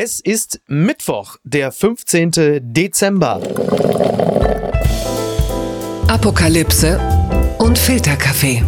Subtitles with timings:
[0.00, 2.30] Es ist Mittwoch, der 15.
[2.72, 3.40] Dezember.
[6.06, 7.00] Apokalypse
[7.58, 8.62] und Filterkaffee.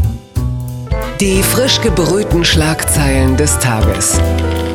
[1.20, 4.18] Die frisch gebrühten Schlagzeilen des Tages.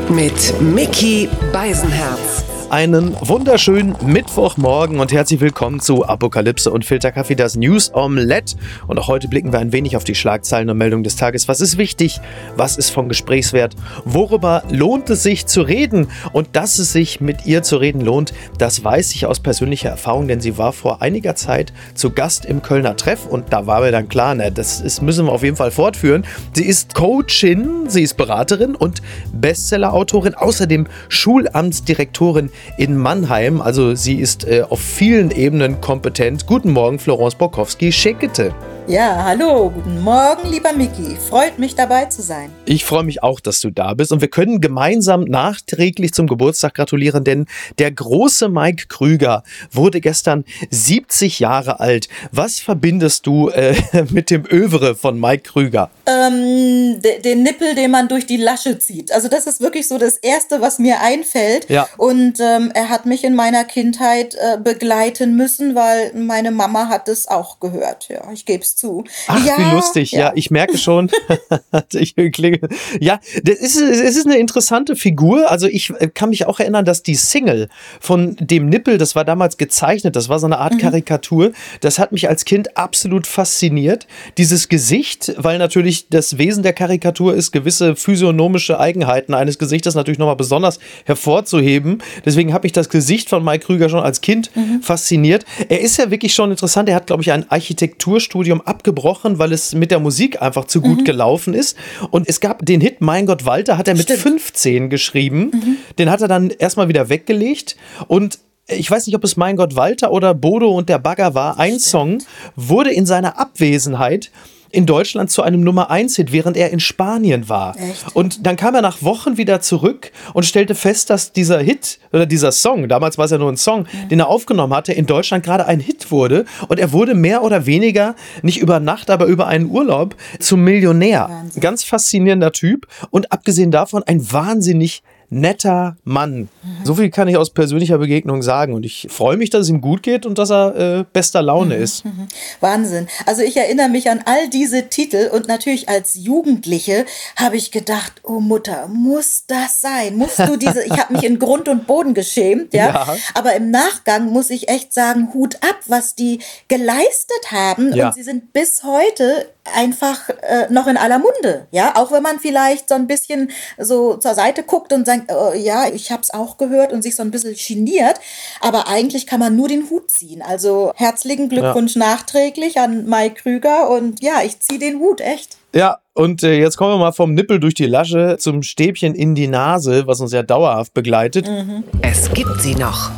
[0.08, 2.46] Mit Mickey Beisenherz.
[2.72, 8.56] Einen wunderschönen Mittwochmorgen und herzlich willkommen zu Apokalypse und Filterkaffee, das News Omelette.
[8.88, 11.48] Und auch heute blicken wir ein wenig auf die Schlagzeilen und Meldungen des Tages.
[11.48, 12.20] Was ist wichtig?
[12.58, 13.76] Was ist von Gesprächswert?
[14.04, 16.08] Worüber lohnt es sich zu reden?
[16.34, 20.28] Und dass es sich mit ihr zu reden lohnt, das weiß ich aus persönlicher Erfahrung,
[20.28, 23.92] denn sie war vor einiger Zeit zu Gast im Kölner Treff und da war mir
[23.92, 26.26] dann klar, ne, das ist, müssen wir auf jeden Fall fortführen.
[26.54, 33.62] Sie ist Coachin, sie ist Beraterin und Bestsellerautorin, außerdem Schulamtsdirektorin in Mannheim.
[33.62, 36.46] Also sie ist äh, auf vielen Ebenen kompetent.
[36.46, 38.54] Guten Morgen, Florence Borkowski-Scheckete.
[38.88, 41.18] Ja, hallo, guten Morgen, lieber Miki.
[41.18, 42.52] Freut mich dabei zu sein.
[42.66, 46.76] Ich freue mich auch, dass du da bist und wir können gemeinsam nachträglich zum Geburtstag
[46.76, 47.48] gratulieren, denn
[47.80, 52.10] der große Mike Krüger wurde gestern 70 Jahre alt.
[52.32, 53.76] Was verbindest du äh,
[54.12, 55.90] mit dem Övre von Mike Krüger?
[56.06, 59.12] Ähm, den Nippel, den man durch die Lasche zieht.
[59.12, 61.72] Also das ist wirklich so das Erste, was mir einfällt.
[61.72, 61.88] Ja.
[61.98, 67.10] Und ähm, er hat mich in meiner Kindheit äh, begleiten müssen, weil meine Mama hat
[67.10, 68.10] es auch gehört.
[68.10, 69.06] Ja, ich gebe es zu.
[69.28, 70.12] Ach, ja, wie lustig.
[70.12, 70.20] Ja.
[70.20, 70.32] ja.
[70.36, 71.10] ich merke schon.
[71.94, 72.60] ich klinge.
[73.00, 75.50] Ja, das ist, es ist eine interessante Figur.
[75.50, 79.58] Also ich kann mich auch erinnern, dass die Single von dem Nippel, das war damals
[79.58, 80.80] gezeichnet, das war so eine Art mhm.
[80.80, 81.54] Karikatur.
[81.80, 84.08] Das hat mich als Kind absolut fasziniert.
[84.38, 90.20] Dieses Gesicht, weil natürlich das Wesen der Karikatur ist, gewisse physiognomische Eigenheiten eines Gesichtes natürlich
[90.20, 92.04] nochmal besonders hervorzuheben.
[92.26, 94.82] Deswegen habe ich das Gesicht von Mike Krüger schon als Kind mhm.
[94.82, 95.46] fasziniert.
[95.70, 96.90] Er ist ja wirklich schon interessant.
[96.90, 101.02] Er hat, glaube ich, ein Architekturstudium abgebrochen, weil es mit der Musik einfach zu gut
[101.02, 101.06] mhm.
[101.06, 101.78] gelaufen ist.
[102.12, 104.20] Und es gab den Hit Mein Gott Walter, hat er mit Stimmt.
[104.20, 105.52] 15 geschrieben.
[105.54, 105.78] Mhm.
[105.98, 107.76] Den hat er dann erstmal wieder weggelegt.
[108.08, 111.60] Und ich weiß nicht, ob es Mein Gott Walter oder Bodo und der Bagger war.
[111.60, 112.24] Ein Song
[112.56, 114.32] wurde in seiner Abwesenheit
[114.70, 117.76] in Deutschland zu einem Nummer 1 Hit, während er in Spanien war.
[117.78, 118.16] Echt?
[118.16, 122.26] Und dann kam er nach Wochen wieder zurück und stellte fest, dass dieser Hit oder
[122.26, 124.08] dieser Song, damals war es ja nur ein Song, ja.
[124.08, 126.46] den er aufgenommen hatte, in Deutschland gerade ein Hit wurde.
[126.68, 131.28] Und er wurde mehr oder weniger, nicht über Nacht, aber über einen Urlaub zum Millionär.
[131.30, 131.62] Wahnsinn.
[131.62, 135.04] Ganz faszinierender Typ und abgesehen davon ein wahnsinnig
[135.36, 136.48] netter Mann.
[136.84, 138.74] So viel kann ich aus persönlicher Begegnung sagen.
[138.74, 141.76] Und ich freue mich, dass es ihm gut geht und dass er äh, bester Laune
[141.76, 142.04] ist.
[142.62, 143.08] Wahnsinn.
[143.26, 147.06] Also ich erinnere mich an all diese Titel und natürlich als Jugendliche
[147.36, 150.16] habe ich gedacht, oh Mutter, muss das sein?
[150.16, 152.88] Musst du diese, ich habe mich in Grund und Boden geschämt, ja?
[152.88, 153.18] ja?
[153.34, 157.94] Aber im Nachgang muss ich echt sagen, Hut ab, was die geleistet haben.
[157.94, 158.08] Ja.
[158.08, 162.40] Und sie sind bis heute einfach äh, noch in aller Munde, ja, auch wenn man
[162.40, 166.34] vielleicht so ein bisschen so zur Seite guckt und sagt, äh, ja, ich habe es
[166.34, 168.20] auch gehört und sich so ein bisschen geniert,
[168.62, 170.42] aber eigentlich kann man nur den Hut ziehen.
[170.42, 172.00] Also herzlichen Glückwunsch ja.
[172.00, 175.58] nachträglich an Mike Krüger und ja, ich ziehe den Hut echt.
[175.74, 179.36] Ja, und äh, jetzt kommen wir mal vom Nippel durch die Lasche zum Stäbchen in
[179.36, 181.48] die Nase, was uns ja dauerhaft begleitet.
[181.48, 181.84] Mhm.
[182.02, 183.12] Es gibt sie noch.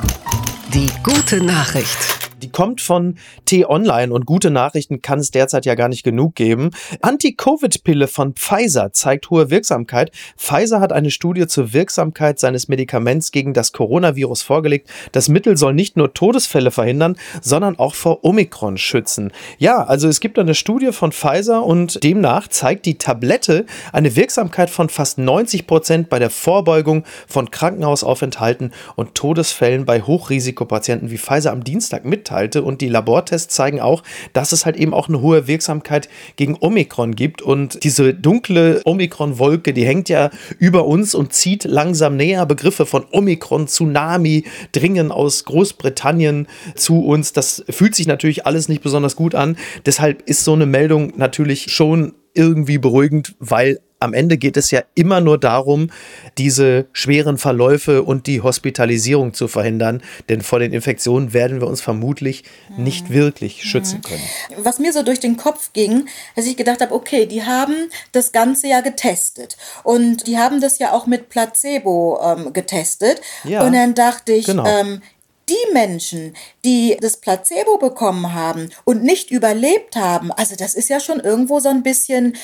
[0.74, 2.27] Die gute Nachricht.
[2.42, 3.16] Die kommt von
[3.46, 6.70] T-Online und gute Nachrichten kann es derzeit ja gar nicht genug geben.
[7.02, 10.12] Anti-Covid-Pille von Pfizer zeigt hohe Wirksamkeit.
[10.38, 14.88] Pfizer hat eine Studie zur Wirksamkeit seines Medikaments gegen das Coronavirus vorgelegt.
[15.14, 19.32] Das Mittel soll nicht nur Todesfälle verhindern, sondern auch vor Omikron schützen.
[19.58, 24.70] Ja, also es gibt eine Studie von Pfizer und demnach zeigt die Tablette eine Wirksamkeit
[24.70, 31.52] von fast 90 Prozent bei der Vorbeugung von Krankenhausaufenthalten und Todesfällen bei Hochrisikopatienten, wie Pfizer
[31.52, 32.62] am Dienstag mit mitteilte.
[32.64, 37.16] Und die Labortests zeigen auch, dass es halt eben auch eine hohe Wirksamkeit gegen Omikron
[37.16, 37.42] gibt.
[37.42, 40.30] Und diese dunkle Omikron-Wolke, die hängt ja
[40.60, 42.46] über uns und zieht langsam näher.
[42.46, 47.34] Begriffe von Omikron, Tsunami dringen aus Großbritannien zu uns.
[47.34, 49.58] Das fühlt sich natürlich alles nicht besonders gut an.
[49.86, 54.82] Deshalb ist so eine Meldung natürlich schon irgendwie beruhigend, weil am Ende geht es ja
[54.96, 55.90] immer nur darum,
[56.38, 61.82] diese schweren Verläufe und die Hospitalisierung zu verhindern, denn vor den Infektionen werden wir uns
[61.82, 62.44] vermutlich
[62.78, 63.14] nicht mhm.
[63.14, 64.22] wirklich schützen können.
[64.58, 67.76] Was mir so durch den Kopf ging, dass ich gedacht habe, okay, die haben
[68.12, 73.64] das Ganze ja getestet und die haben das ja auch mit Placebo ähm, getestet ja,
[73.66, 74.66] und dann dachte ich, genau.
[74.66, 75.02] ähm,
[75.50, 76.36] die Menschen,
[76.66, 81.60] die das Placebo bekommen haben und nicht überlebt haben, also das ist ja schon irgendwo
[81.60, 82.36] so ein bisschen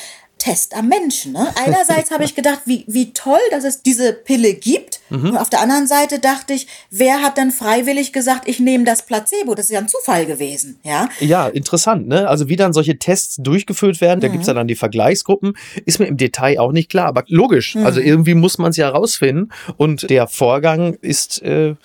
[0.43, 1.31] Test am Menschen.
[1.31, 1.47] Ne?
[1.55, 4.99] Einerseits habe ich gedacht, wie, wie toll, dass es diese Pille gibt.
[5.09, 5.29] Mhm.
[5.29, 9.05] Und auf der anderen Seite dachte ich, wer hat denn freiwillig gesagt, ich nehme das
[9.05, 9.55] Placebo?
[9.55, 11.07] Das ist ja ein Zufall gewesen, ja?
[11.21, 12.27] Ja, interessant, ne?
[12.27, 14.33] Also wie dann solche Tests durchgeführt werden, da mhm.
[14.33, 15.53] gibt's ja dann die Vergleichsgruppen,
[15.85, 17.75] ist mir im Detail auch nicht klar, aber logisch.
[17.75, 17.85] Mhm.
[17.85, 21.75] Also irgendwie muss man es ja rausfinden und der Vorgang ist äh,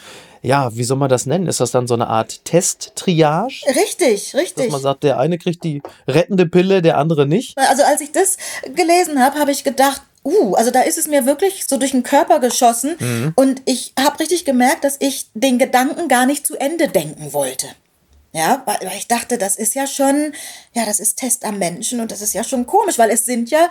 [0.43, 1.46] ja, wie soll man das nennen?
[1.46, 3.67] Ist das dann so eine Art Test-Triage?
[3.75, 4.64] Richtig, richtig.
[4.64, 7.56] Dass man sagt, der eine kriegt die rettende Pille, der andere nicht?
[7.56, 8.37] Also als ich das
[8.75, 12.02] gelesen habe, habe ich gedacht, uh, also da ist es mir wirklich so durch den
[12.02, 13.32] Körper geschossen mhm.
[13.37, 17.67] und ich habe richtig gemerkt, dass ich den Gedanken gar nicht zu Ende denken wollte.
[18.33, 20.33] Ja, weil, weil ich dachte, das ist ja schon,
[20.75, 23.51] ja, das ist Test am Menschen und das ist ja schon komisch, weil es sind
[23.51, 23.71] ja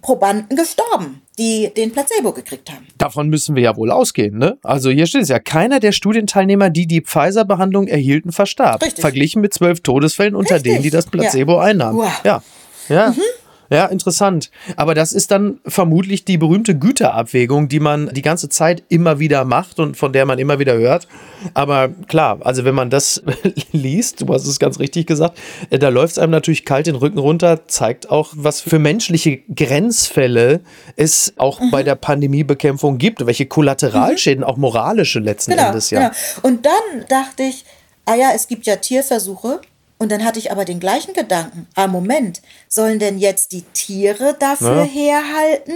[0.00, 2.86] Probanden gestorben, die den Placebo gekriegt haben.
[2.96, 4.56] Davon müssen wir ja wohl ausgehen, ne?
[4.62, 8.82] Also hier steht es ja, keiner der Studienteilnehmer, die die Pfizer-Behandlung erhielten, verstarb.
[8.82, 9.02] Richtig.
[9.02, 10.72] Verglichen mit zwölf Todesfällen unter Richtig.
[10.72, 11.64] denen, die das Placebo ja.
[11.64, 11.98] einnahmen.
[11.98, 12.20] Wow.
[12.24, 12.42] Ja.
[12.88, 13.10] Ja.
[13.10, 13.22] Mhm.
[13.70, 14.50] Ja, interessant.
[14.76, 19.44] Aber das ist dann vermutlich die berühmte Güterabwägung, die man die ganze Zeit immer wieder
[19.44, 21.06] macht und von der man immer wieder hört.
[21.54, 23.22] Aber klar, also wenn man das
[23.72, 25.38] liest, du hast es ganz richtig gesagt,
[25.70, 29.38] äh, da läuft es einem natürlich kalt den Rücken runter, zeigt auch, was für menschliche
[29.54, 30.60] Grenzfälle
[30.96, 31.70] es auch mhm.
[31.70, 34.48] bei der Pandemiebekämpfung gibt, welche Kollateralschäden, mhm.
[34.50, 36.08] auch moralische letzten genau, Endes ja.
[36.08, 36.12] Genau.
[36.42, 37.64] Und dann dachte ich,
[38.06, 39.60] ah ja, es gibt ja Tierversuche
[39.98, 41.66] und dann hatte ich aber den gleichen Gedanken.
[41.74, 44.84] Ah, Moment, sollen denn jetzt die Tiere dafür ja.
[44.84, 45.72] herhalten?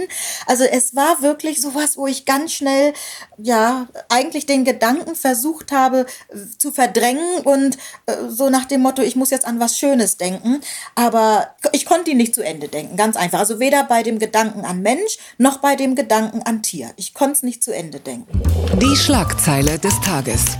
[0.47, 2.93] Also es war wirklich sowas, wo ich ganz schnell,
[3.37, 9.01] ja, eigentlich den Gedanken versucht habe äh, zu verdrängen und äh, so nach dem Motto,
[9.01, 10.61] ich muss jetzt an was Schönes denken.
[10.95, 13.39] Aber ich konnte ihn nicht zu Ende denken, ganz einfach.
[13.39, 16.91] Also weder bei dem Gedanken an Mensch noch bei dem Gedanken an Tier.
[16.95, 18.41] Ich konnte es nicht zu Ende denken.
[18.79, 20.57] Die Schlagzeile des Tages.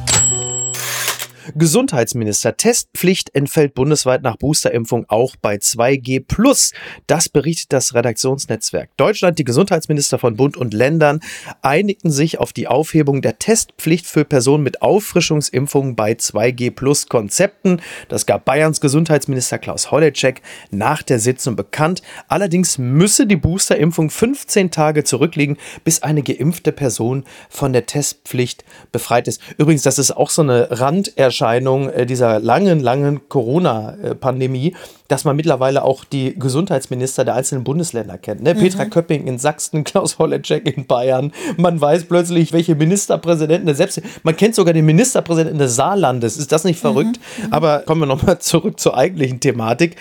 [1.56, 2.58] Gesundheitsminister.
[2.58, 6.74] Testpflicht entfällt bundesweit nach Boosterimpfung auch bei 2G+.
[7.08, 8.90] Das berichtet das Redaktionsnetzwerk.
[8.98, 11.20] Deutschland, die Gesundheitsminister von Bund und Ländern
[11.62, 17.82] einigten sich auf die Aufhebung der Testpflicht für Personen mit Auffrischungsimpfungen bei 2G Konzepten.
[18.08, 20.42] Das gab Bayerns Gesundheitsminister Klaus Holleczek
[20.72, 22.02] nach der Sitzung bekannt.
[22.28, 29.28] Allerdings müsse die Boosterimpfung 15 Tage zurückliegen, bis eine geimpfte Person von der Testpflicht befreit
[29.28, 29.42] ist.
[29.58, 34.76] Übrigens, das ist auch so eine Randerscheinung Erscheinung äh, dieser langen, langen Corona-Pandemie,
[35.08, 38.44] dass man mittlerweile auch die Gesundheitsminister der einzelnen Bundesländer kennt.
[38.44, 38.54] Ne?
[38.54, 38.60] Mhm.
[38.60, 41.34] Petra Köpping in Sachsen, Klaus Holleczek in Bayern.
[41.58, 46.38] Man weiß plötzlich, welche Ministerpräsidenten, selbst man kennt sogar den Ministerpräsidenten des Saarlandes.
[46.38, 47.20] Ist das nicht verrückt?
[47.40, 47.48] Mhm.
[47.48, 47.54] Mhm.
[47.54, 49.96] Aber kommen wir nochmal zurück zur eigentlichen Thematik.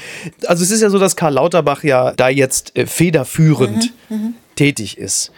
[0.46, 4.16] Also es ist ja so, dass Karl Lauterbach ja da jetzt äh, federführend mhm.
[4.16, 4.34] mhm.
[4.54, 5.32] tätig ist.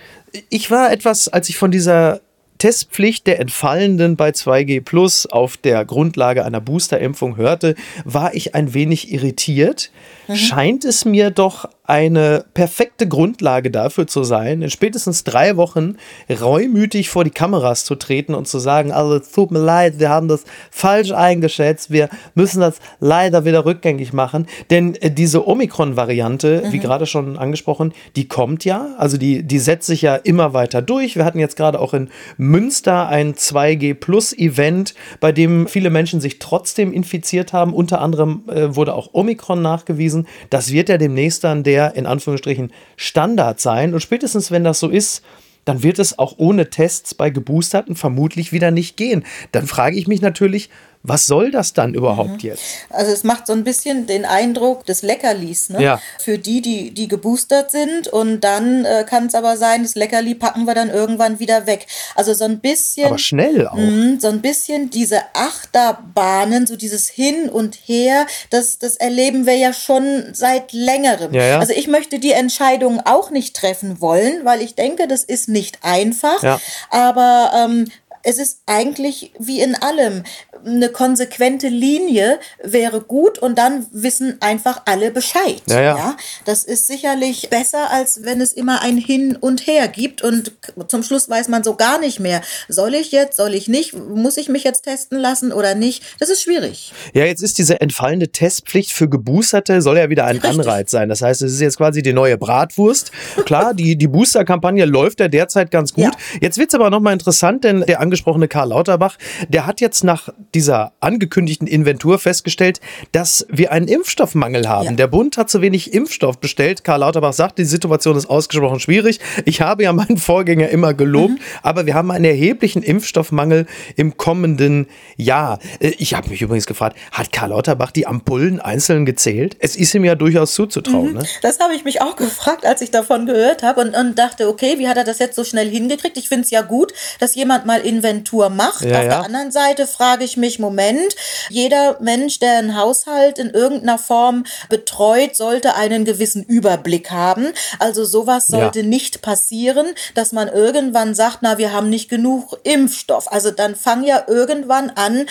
[0.50, 2.20] Ich war etwas, als ich von dieser
[2.64, 7.74] Testpflicht der Entfallenden bei 2G Plus auf der Grundlage einer Boosterimpfung hörte,
[8.06, 9.90] war ich ein wenig irritiert.
[10.28, 10.36] Mhm.
[10.36, 15.96] Scheint es mir doch eine perfekte Grundlage dafür zu sein, in spätestens drei Wochen
[16.30, 20.08] reumütig vor die Kameras zu treten und zu sagen, also es tut mir leid, wir
[20.08, 26.62] haben das falsch eingeschätzt, wir müssen das leider wieder rückgängig machen, denn äh, diese Omikron-Variante,
[26.64, 26.72] mhm.
[26.72, 30.80] wie gerade schon angesprochen, die kommt ja, also die, die setzt sich ja immer weiter
[30.80, 31.16] durch.
[31.16, 32.08] Wir hatten jetzt gerade auch in
[32.38, 38.94] Münster ein 2G-Plus-Event, bei dem viele Menschen sich trotzdem infiziert haben, unter anderem äh, wurde
[38.94, 40.26] auch Omikron nachgewiesen.
[40.48, 43.94] Das wird ja demnächst dann der der in Anführungsstrichen Standard sein.
[43.94, 45.24] Und spätestens wenn das so ist,
[45.64, 49.24] dann wird es auch ohne Tests bei Geboosterten vermutlich wieder nicht gehen.
[49.50, 50.70] Dann frage ich mich natürlich,
[51.06, 52.48] was soll das dann überhaupt mhm.
[52.48, 52.62] jetzt?
[52.88, 55.82] Also es macht so ein bisschen den Eindruck des Leckerlis, ne?
[55.82, 56.00] Ja.
[56.18, 60.34] Für die, die, die geboostert sind und dann äh, kann es aber sein, das Leckerli
[60.34, 61.86] packen wir dann irgendwann wieder weg.
[62.14, 63.04] Also so ein bisschen.
[63.06, 63.76] Aber schnell auch.
[63.76, 69.56] Mh, so ein bisschen diese Achterbahnen, so dieses Hin und Her, das, das erleben wir
[69.56, 71.34] ja schon seit längerem.
[71.34, 71.58] Ja, ja.
[71.58, 75.80] Also ich möchte die Entscheidung auch nicht treffen wollen, weil ich denke, das ist nicht
[75.82, 76.42] einfach.
[76.42, 76.58] Ja.
[76.88, 77.90] Aber ähm,
[78.24, 80.24] es ist eigentlich wie in allem.
[80.64, 85.62] Eine konsequente Linie wäre gut und dann wissen einfach alle Bescheid.
[85.68, 85.96] Ja, ja.
[85.96, 86.16] ja,
[86.46, 90.52] Das ist sicherlich besser, als wenn es immer ein Hin und Her gibt und
[90.88, 92.40] zum Schluss weiß man so gar nicht mehr.
[92.68, 93.94] Soll ich jetzt, soll ich nicht?
[93.94, 96.02] Muss ich mich jetzt testen lassen oder nicht?
[96.18, 96.92] Das ist schwierig.
[97.12, 100.50] Ja, jetzt ist diese entfallende Testpflicht für Geboosterte, soll ja wieder ein Richtig.
[100.50, 101.10] Anreiz sein.
[101.10, 103.12] Das heißt, es ist jetzt quasi die neue Bratwurst.
[103.44, 106.04] Klar, die, die Booster-Kampagne läuft ja derzeit ganz gut.
[106.04, 106.10] Ja.
[106.40, 109.16] Jetzt wird es aber nochmal interessant, denn der angesprochene Karl Lauterbach,
[109.48, 112.80] der hat jetzt nach dieser angekündigten Inventur festgestellt,
[113.10, 114.84] dass wir einen Impfstoffmangel haben.
[114.84, 114.92] Ja.
[114.92, 116.84] Der Bund hat zu wenig Impfstoff bestellt.
[116.84, 119.18] Karl Lauterbach sagt, die Situation ist ausgesprochen schwierig.
[119.44, 121.38] Ich habe ja meinen Vorgänger immer gelobt, mhm.
[121.62, 123.66] aber wir haben einen erheblichen Impfstoffmangel
[123.96, 125.58] im kommenden Jahr.
[125.80, 129.56] Äh, ich habe mich übrigens gefragt, hat Karl Lauterbach die Ampullen einzeln gezählt?
[129.58, 131.08] Es ist ihm ja durchaus zuzutrauen.
[131.08, 131.18] Mhm.
[131.18, 131.24] Ne?
[131.42, 134.78] Das habe ich mich auch gefragt, als ich davon gehört habe und, und dachte, okay,
[134.78, 136.16] wie hat er das jetzt so schnell hingekriegt?
[136.16, 138.82] Ich finde es ja gut, dass jemand mal Inventur macht.
[138.82, 139.08] Ja, Auf ja.
[139.08, 141.16] der anderen Seite frage ich mich, Moment,
[141.48, 147.52] jeder Mensch, der einen Haushalt in irgendeiner Form betreut, sollte einen gewissen Überblick haben.
[147.78, 148.86] Also sowas sollte ja.
[148.86, 153.32] nicht passieren, dass man irgendwann sagt, na, wir haben nicht genug Impfstoff.
[153.32, 155.26] Also dann fang ja irgendwann an,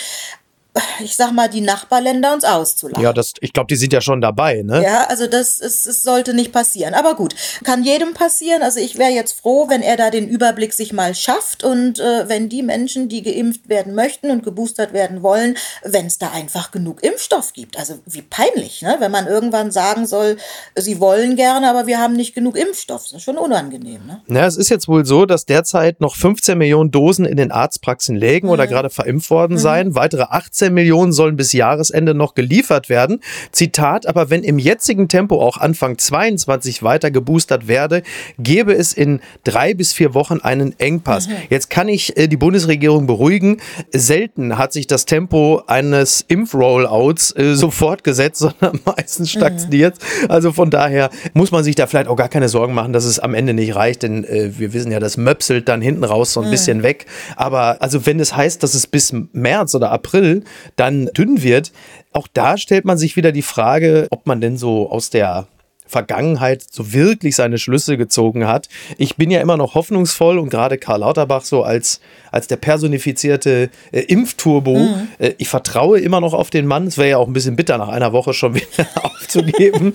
[1.00, 3.02] ich sag mal, die Nachbarländer uns auszulachen.
[3.02, 4.82] Ja, das, ich glaube, die sind ja schon dabei, ne?
[4.82, 6.94] Ja, also das, ist, es sollte nicht passieren.
[6.94, 8.62] Aber gut, kann jedem passieren.
[8.62, 12.28] Also ich wäre jetzt froh, wenn er da den Überblick sich mal schafft und äh,
[12.28, 16.72] wenn die Menschen, die geimpft werden möchten und geboostert werden wollen, wenn es da einfach
[16.72, 17.78] genug Impfstoff gibt.
[17.78, 18.96] Also wie peinlich, ne?
[18.98, 20.36] Wenn man irgendwann sagen soll,
[20.74, 23.02] sie wollen gerne, aber wir haben nicht genug Impfstoff.
[23.04, 24.22] Das ist schon unangenehm, ne?
[24.26, 28.16] Ja, es ist jetzt wohl so, dass derzeit noch 15 Millionen Dosen in den Arztpraxen
[28.16, 28.54] lägen mhm.
[28.54, 29.58] oder gerade verimpft worden mhm.
[29.58, 29.94] seien.
[29.94, 33.20] Weitere 18 18 Millionen sollen bis Jahresende noch geliefert werden.
[33.52, 38.02] Zitat, aber wenn im jetzigen Tempo auch Anfang 22 weiter geboostert werde,
[38.38, 41.28] gäbe es in drei bis vier Wochen einen Engpass.
[41.28, 41.34] Mhm.
[41.50, 43.58] Jetzt kann ich äh, die Bundesregierung beruhigen.
[43.92, 49.98] Selten hat sich das Tempo eines Impfrollouts äh, so fortgesetzt, sondern meistens stagniert.
[50.22, 50.30] Mhm.
[50.30, 53.18] Also von daher muss man sich da vielleicht auch gar keine Sorgen machen, dass es
[53.18, 56.40] am Ende nicht reicht, denn äh, wir wissen ja, das möpselt dann hinten raus so
[56.40, 56.50] ein mhm.
[56.50, 57.06] bisschen weg.
[57.36, 60.44] Aber also wenn es heißt, dass es bis März oder April
[60.76, 61.72] dann dünn wird.
[62.12, 65.46] Auch da stellt man sich wieder die Frage, ob man denn so aus der
[65.94, 68.68] Vergangenheit so wirklich seine Schlüsse gezogen hat.
[68.98, 72.00] Ich bin ja immer noch hoffnungsvoll und gerade Karl Lauterbach so als,
[72.32, 74.76] als der personifizierte äh, Impfturbo.
[74.76, 75.08] Mhm.
[75.20, 76.88] Äh, ich vertraue immer noch auf den Mann.
[76.88, 79.92] Es wäre ja auch ein bisschen bitter, nach einer Woche schon wieder aufzugeben.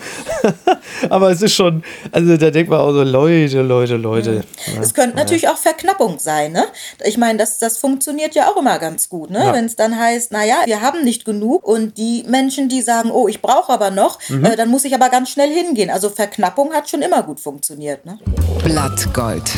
[1.10, 4.46] Aber es ist schon, also da denkt man auch so, Leute, Leute, Leute.
[4.74, 4.82] Mhm.
[4.82, 5.24] Es könnte ja.
[5.24, 6.64] natürlich auch Verknappung sein, ne?
[7.04, 9.40] Ich meine, das, das funktioniert ja auch immer ganz gut, ne?
[9.40, 9.54] Ja.
[9.54, 13.28] Wenn es dann heißt, naja, wir haben nicht genug und die Menschen, die sagen, oh,
[13.28, 14.46] ich brauche aber noch, mhm.
[14.46, 15.94] äh, dann muss ich aber ganz schnell hingehen gehen.
[15.94, 18.06] Also Verknappung hat schon immer gut funktioniert.
[18.06, 18.20] Ne?
[18.64, 19.52] Blattgold.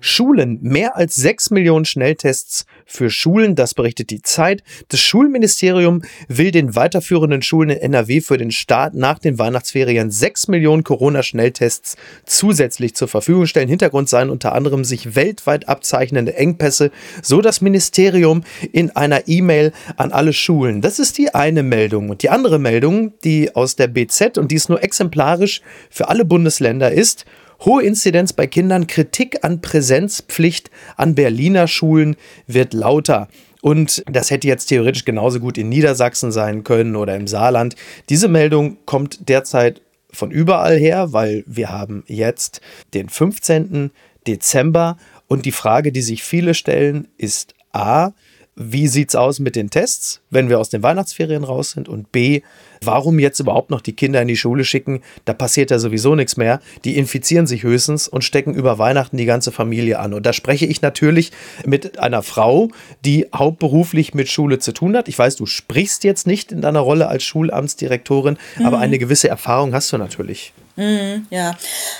[0.00, 0.58] Schulen.
[0.62, 4.64] Mehr als sechs Millionen Schnelltests für Schulen, das berichtet die Zeit.
[4.88, 10.48] Das Schulministerium will den weiterführenden Schulen in NRW für den Start nach den Weihnachtsferien sechs
[10.48, 13.68] Millionen Corona-Schnelltests zusätzlich zur Verfügung stellen.
[13.68, 16.90] Hintergrund seien unter anderem sich weltweit abzeichnende Engpässe,
[17.22, 18.42] so das Ministerium
[18.72, 20.80] in einer E-Mail an alle Schulen.
[20.80, 22.08] Das ist die eine Meldung.
[22.08, 26.24] Und die andere Meldung, die aus der BZ und die ist nur exemplarisch für alle
[26.24, 27.26] Bundesländer ist,
[27.64, 33.28] Hohe Inzidenz bei Kindern, Kritik an Präsenzpflicht an Berliner Schulen wird lauter.
[33.60, 37.74] Und das hätte jetzt theoretisch genauso gut in Niedersachsen sein können oder im Saarland.
[38.08, 42.60] Diese Meldung kommt derzeit von überall her, weil wir haben jetzt
[42.94, 43.90] den 15.
[44.26, 44.96] Dezember
[45.26, 48.12] und die Frage, die sich viele stellen, ist A,
[48.58, 51.88] wie sieht es aus mit den Tests, wenn wir aus den Weihnachtsferien raus sind?
[51.88, 52.42] Und B,
[52.82, 55.02] warum jetzt überhaupt noch die Kinder in die Schule schicken?
[55.24, 56.60] Da passiert ja sowieso nichts mehr.
[56.84, 60.12] Die infizieren sich höchstens und stecken über Weihnachten die ganze Familie an.
[60.12, 61.30] Und da spreche ich natürlich
[61.64, 62.68] mit einer Frau,
[63.04, 65.06] die hauptberuflich mit Schule zu tun hat.
[65.06, 68.66] Ich weiß, du sprichst jetzt nicht in deiner Rolle als Schulamtsdirektorin, mhm.
[68.66, 70.52] aber eine gewisse Erfahrung hast du natürlich.
[70.74, 71.56] Mhm, ja,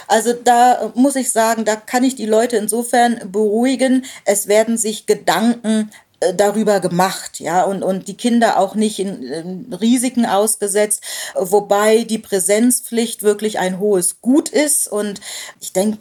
[0.07, 4.05] also da muss ich sagen, da kann ich die Leute insofern beruhigen.
[4.25, 5.91] Es werden sich Gedanken
[6.34, 11.02] darüber gemacht, ja, und, und die Kinder auch nicht in, in, Risiken ausgesetzt,
[11.34, 14.88] wobei die Präsenzpflicht wirklich ein hohes Gut ist.
[14.88, 15.20] Und
[15.60, 15.98] ich denke,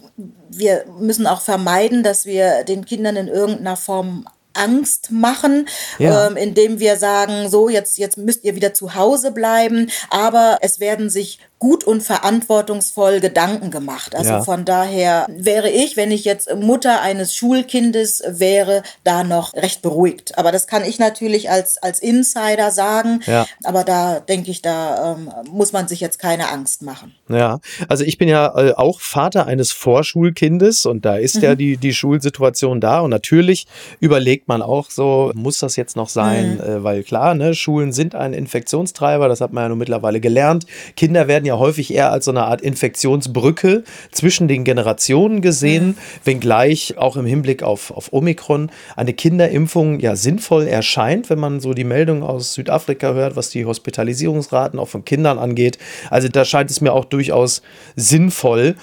[0.49, 4.25] wir müssen auch vermeiden, dass wir den Kindern in irgendeiner Form
[4.57, 5.67] Angst machen,
[5.99, 6.27] ja.
[6.27, 10.79] ähm, indem wir sagen, so, jetzt, jetzt müsst ihr wieder zu Hause bleiben, aber es
[10.79, 14.15] werden sich gut und verantwortungsvoll Gedanken gemacht.
[14.15, 14.41] Also ja.
[14.41, 20.37] von daher wäre ich, wenn ich jetzt Mutter eines Schulkindes wäre, da noch recht beruhigt.
[20.37, 23.21] Aber das kann ich natürlich als, als Insider sagen.
[23.25, 23.47] Ja.
[23.63, 27.15] Aber da denke ich, da ähm, muss man sich jetzt keine Angst machen.
[27.27, 31.41] Ja, also ich bin ja äh, auch Vater eines Vorschulkindes und da ist mhm.
[31.41, 32.99] ja die, die Schulsituation da.
[32.99, 33.65] Und natürlich
[33.99, 36.55] überlegt man auch so, muss das jetzt noch sein?
[36.55, 36.61] Mhm.
[36.61, 40.67] Äh, weil klar, ne, Schulen sind ein Infektionstreiber, das hat man ja nun mittlerweile gelernt.
[40.95, 45.95] Kinder werden ja häufig eher als so eine Art Infektionsbrücke zwischen den Generationen gesehen, mhm.
[46.23, 51.73] wenngleich auch im Hinblick auf, auf Omikron eine Kinderimpfung ja sinnvoll erscheint, wenn man so
[51.73, 55.77] die Meldung aus Südafrika hört, was die Hospitalisierungsraten auch von Kindern angeht.
[56.09, 57.61] Also da scheint es mir auch durchaus
[57.95, 58.75] sinnvoll.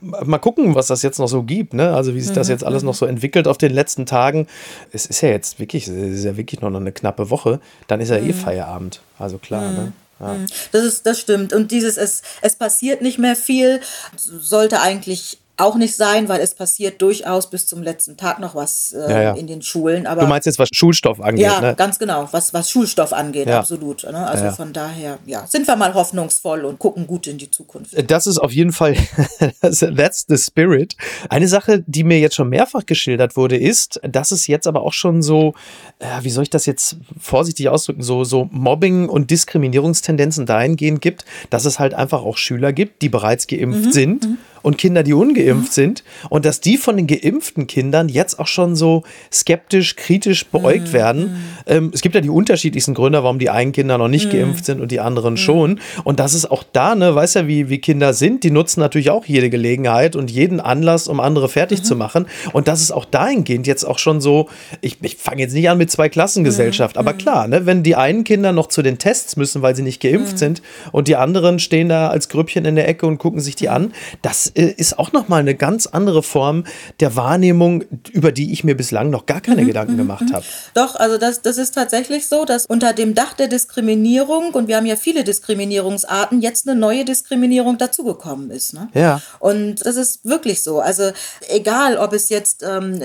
[0.00, 1.94] mal gucken, was das jetzt noch so gibt, ne?
[1.94, 2.98] Also wie sich das mhm, jetzt alles noch mhm.
[2.98, 4.46] so entwickelt auf den letzten Tagen.
[4.92, 7.60] Es ist ja jetzt wirklich, es ist ja wirklich noch eine knappe Woche.
[7.86, 9.00] Dann ist ja eh Feierabend.
[9.18, 9.92] Also klar, ne?
[10.18, 10.36] Ja.
[10.72, 11.52] Das ist, das stimmt.
[11.52, 13.80] Und dieses, es, es passiert nicht mehr viel,
[14.16, 18.92] sollte eigentlich auch nicht sein, weil es passiert durchaus bis zum letzten Tag noch was
[18.92, 19.32] äh, ja, ja.
[19.32, 20.06] in den Schulen.
[20.06, 21.44] Aber du meinst jetzt, was Schulstoff angeht?
[21.44, 21.74] Ja, ne?
[21.74, 23.60] ganz genau, was, was Schulstoff angeht, ja.
[23.60, 24.04] absolut.
[24.04, 24.26] Ne?
[24.26, 27.94] Also von daher, ja, sind wir mal hoffnungsvoll und gucken gut in die Zukunft.
[28.10, 28.96] Das ist auf jeden Fall,
[29.62, 30.94] that's the spirit.
[31.30, 34.92] Eine Sache, die mir jetzt schon mehrfach geschildert wurde, ist, dass es jetzt aber auch
[34.92, 35.54] schon so,
[36.00, 41.24] äh, wie soll ich das jetzt vorsichtig ausdrücken, so, so Mobbing und Diskriminierungstendenzen dahingehend gibt,
[41.48, 43.92] dass es halt einfach auch Schüler gibt, die bereits geimpft mhm.
[43.92, 44.24] sind.
[44.26, 45.72] Mhm und Kinder, die ungeimpft mhm.
[45.72, 50.88] sind und dass die von den geimpften Kindern jetzt auch schon so skeptisch, kritisch beäugt
[50.88, 50.92] mhm.
[50.92, 51.44] werden.
[51.68, 54.38] Ähm, es gibt ja die unterschiedlichsten Gründe, warum die einen Kinder noch nicht mhm.
[54.38, 55.38] geimpft sind und die anderen mhm.
[55.38, 55.80] schon.
[56.02, 59.10] Und das ist auch da, ne, weiß ja, wie, wie Kinder sind, die nutzen natürlich
[59.10, 61.98] auch jede Gelegenheit und jeden Anlass, um andere fertig zu mhm.
[62.00, 62.26] machen.
[62.52, 64.48] Und das ist auch dahingehend jetzt auch schon so,
[64.80, 68.24] ich, ich fange jetzt nicht an mit zwei Klassengesellschaft, aber klar, ne, wenn die einen
[68.24, 71.88] Kinder noch zu den Tests müssen, weil sie nicht geimpft sind und die anderen stehen
[71.88, 73.92] da als Grüppchen in der Ecke und gucken sich die an,
[74.22, 76.64] das äh, ist auch nochmal eine ganz andere Form
[77.00, 80.34] der Wahrnehmung, über die ich mir bislang noch gar keine mhm, Gedanken mhm, gemacht mhm.
[80.34, 80.44] habe.
[80.74, 84.76] Doch, also das, das ist tatsächlich so, dass unter dem Dach der Diskriminierung, und wir
[84.76, 88.72] haben ja viele Diskriminierungsarten, jetzt eine neue Diskriminierung dazugekommen ist.
[88.72, 88.88] Ne?
[88.94, 89.20] Ja.
[89.38, 90.80] Und das ist wirklich so.
[90.80, 91.10] Also
[91.48, 93.00] egal, ob es jetzt ähm,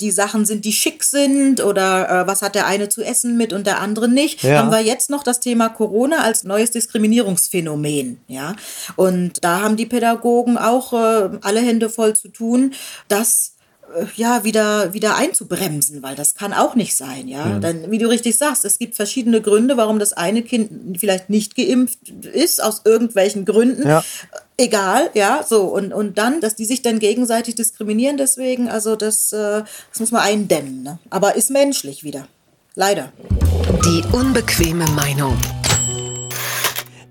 [0.00, 3.52] die Sachen sind, die schick sind oder äh, was hat der eine zu essen mit
[3.52, 4.58] und der andere nicht, ja.
[4.58, 8.20] haben wir jetzt noch das Thema Corona als neues Diskriminierungsphänomen.
[8.28, 8.54] Ja.
[8.96, 12.74] Und da haben die Pädagogen Pädagogen auch äh, alle Hände voll zu tun,
[13.08, 13.54] das
[13.94, 17.48] äh, ja wieder wieder einzubremsen, weil das kann auch nicht sein, ja.
[17.48, 17.58] ja.
[17.58, 21.56] Dann, wie du richtig sagst, es gibt verschiedene Gründe, warum das eine Kind vielleicht nicht
[21.56, 21.98] geimpft
[22.32, 23.86] ist aus irgendwelchen Gründen.
[23.86, 24.04] Ja.
[24.58, 29.32] Egal, ja, so und und dann, dass die sich dann gegenseitig diskriminieren, deswegen, also das,
[29.32, 30.98] äh, das muss man eindämmen, ne?
[31.10, 32.28] Aber ist menschlich wieder,
[32.74, 33.12] leider.
[33.84, 35.36] Die unbequeme Meinung.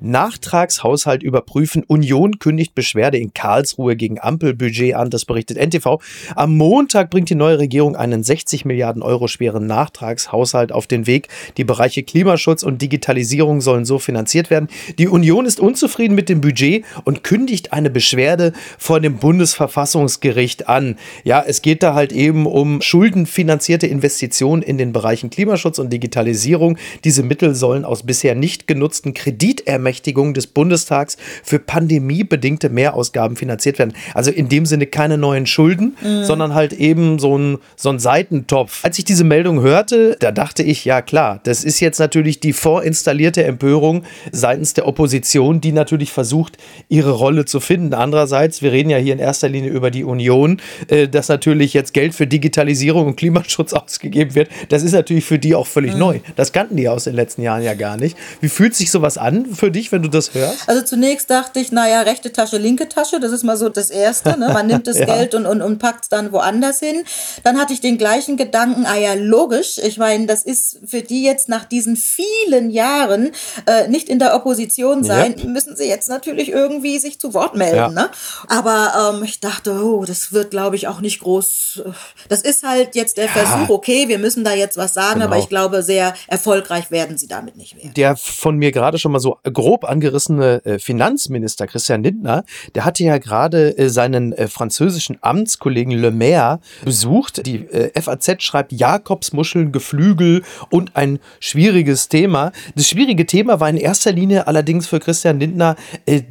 [0.01, 1.83] Nachtragshaushalt überprüfen.
[1.85, 5.09] Union kündigt Beschwerde in Karlsruhe gegen Ampelbudget an.
[5.09, 5.99] Das berichtet NTV.
[6.35, 11.27] Am Montag bringt die neue Regierung einen 60 Milliarden Euro schweren Nachtragshaushalt auf den Weg.
[11.57, 14.67] Die Bereiche Klimaschutz und Digitalisierung sollen so finanziert werden.
[14.97, 20.97] Die Union ist unzufrieden mit dem Budget und kündigt eine Beschwerde vor dem Bundesverfassungsgericht an.
[21.23, 26.77] Ja, es geht da halt eben um schuldenfinanzierte Investitionen in den Bereichen Klimaschutz und Digitalisierung.
[27.03, 33.77] Diese Mittel sollen aus bisher nicht genutzten Kreditermächtigungen Ermächtigung des Bundestags für pandemiebedingte Mehrausgaben finanziert
[33.77, 33.93] werden.
[34.13, 36.23] Also in dem Sinne keine neuen Schulden, mhm.
[36.23, 38.85] sondern halt eben so ein, so ein Seitentopf.
[38.85, 42.53] Als ich diese Meldung hörte, da dachte ich, ja klar, das ist jetzt natürlich die
[42.53, 47.93] vorinstallierte Empörung seitens der Opposition, die natürlich versucht, ihre Rolle zu finden.
[47.93, 51.93] Andererseits, wir reden ja hier in erster Linie über die Union, äh, dass natürlich jetzt
[51.93, 54.47] Geld für Digitalisierung und Klimaschutz ausgegeben wird.
[54.69, 55.99] Das ist natürlich für die auch völlig mhm.
[55.99, 56.19] neu.
[56.37, 58.15] Das kannten die aus den letzten Jahren ja gar nicht.
[58.39, 59.80] Wie fühlt sich sowas an für dich?
[59.81, 60.67] Dich, wenn du das hörst?
[60.67, 64.37] Also zunächst dachte ich, naja, rechte Tasche, linke Tasche, das ist mal so das Erste.
[64.37, 64.49] Ne?
[64.53, 65.05] Man nimmt das ja.
[65.05, 67.03] Geld und, und, und packt es dann woanders hin.
[67.43, 69.77] Dann hatte ich den gleichen Gedanken, ah ja, logisch.
[69.79, 73.31] Ich meine, das ist für die jetzt nach diesen vielen Jahren
[73.65, 75.45] äh, nicht in der Opposition sein, yep.
[75.45, 77.75] müssen sie jetzt natürlich irgendwie sich zu Wort melden.
[77.75, 77.89] Ja.
[77.89, 78.09] Ne?
[78.47, 81.83] Aber ähm, ich dachte, oh, das wird, glaube ich, auch nicht groß.
[82.29, 83.31] Das ist halt jetzt der ja.
[83.31, 85.25] Versuch, okay, wir müssen da jetzt was sagen, genau.
[85.25, 87.93] aber ich glaube, sehr erfolgreich werden sie damit nicht werden.
[87.95, 92.43] Der von mir gerade schon mal so groß grob angerissene äh, Finanzminister Christian Lindner,
[92.75, 97.45] der hatte ja gerade äh, seinen äh, französischen Amtskollegen Le Maire besucht.
[97.45, 97.65] Die
[97.97, 102.51] FAZ schreibt Jakobsmuscheln, Geflügel und ein schwieriges Thema.
[102.75, 105.77] Das schwierige Thema war in erster Linie allerdings für Christian Lindner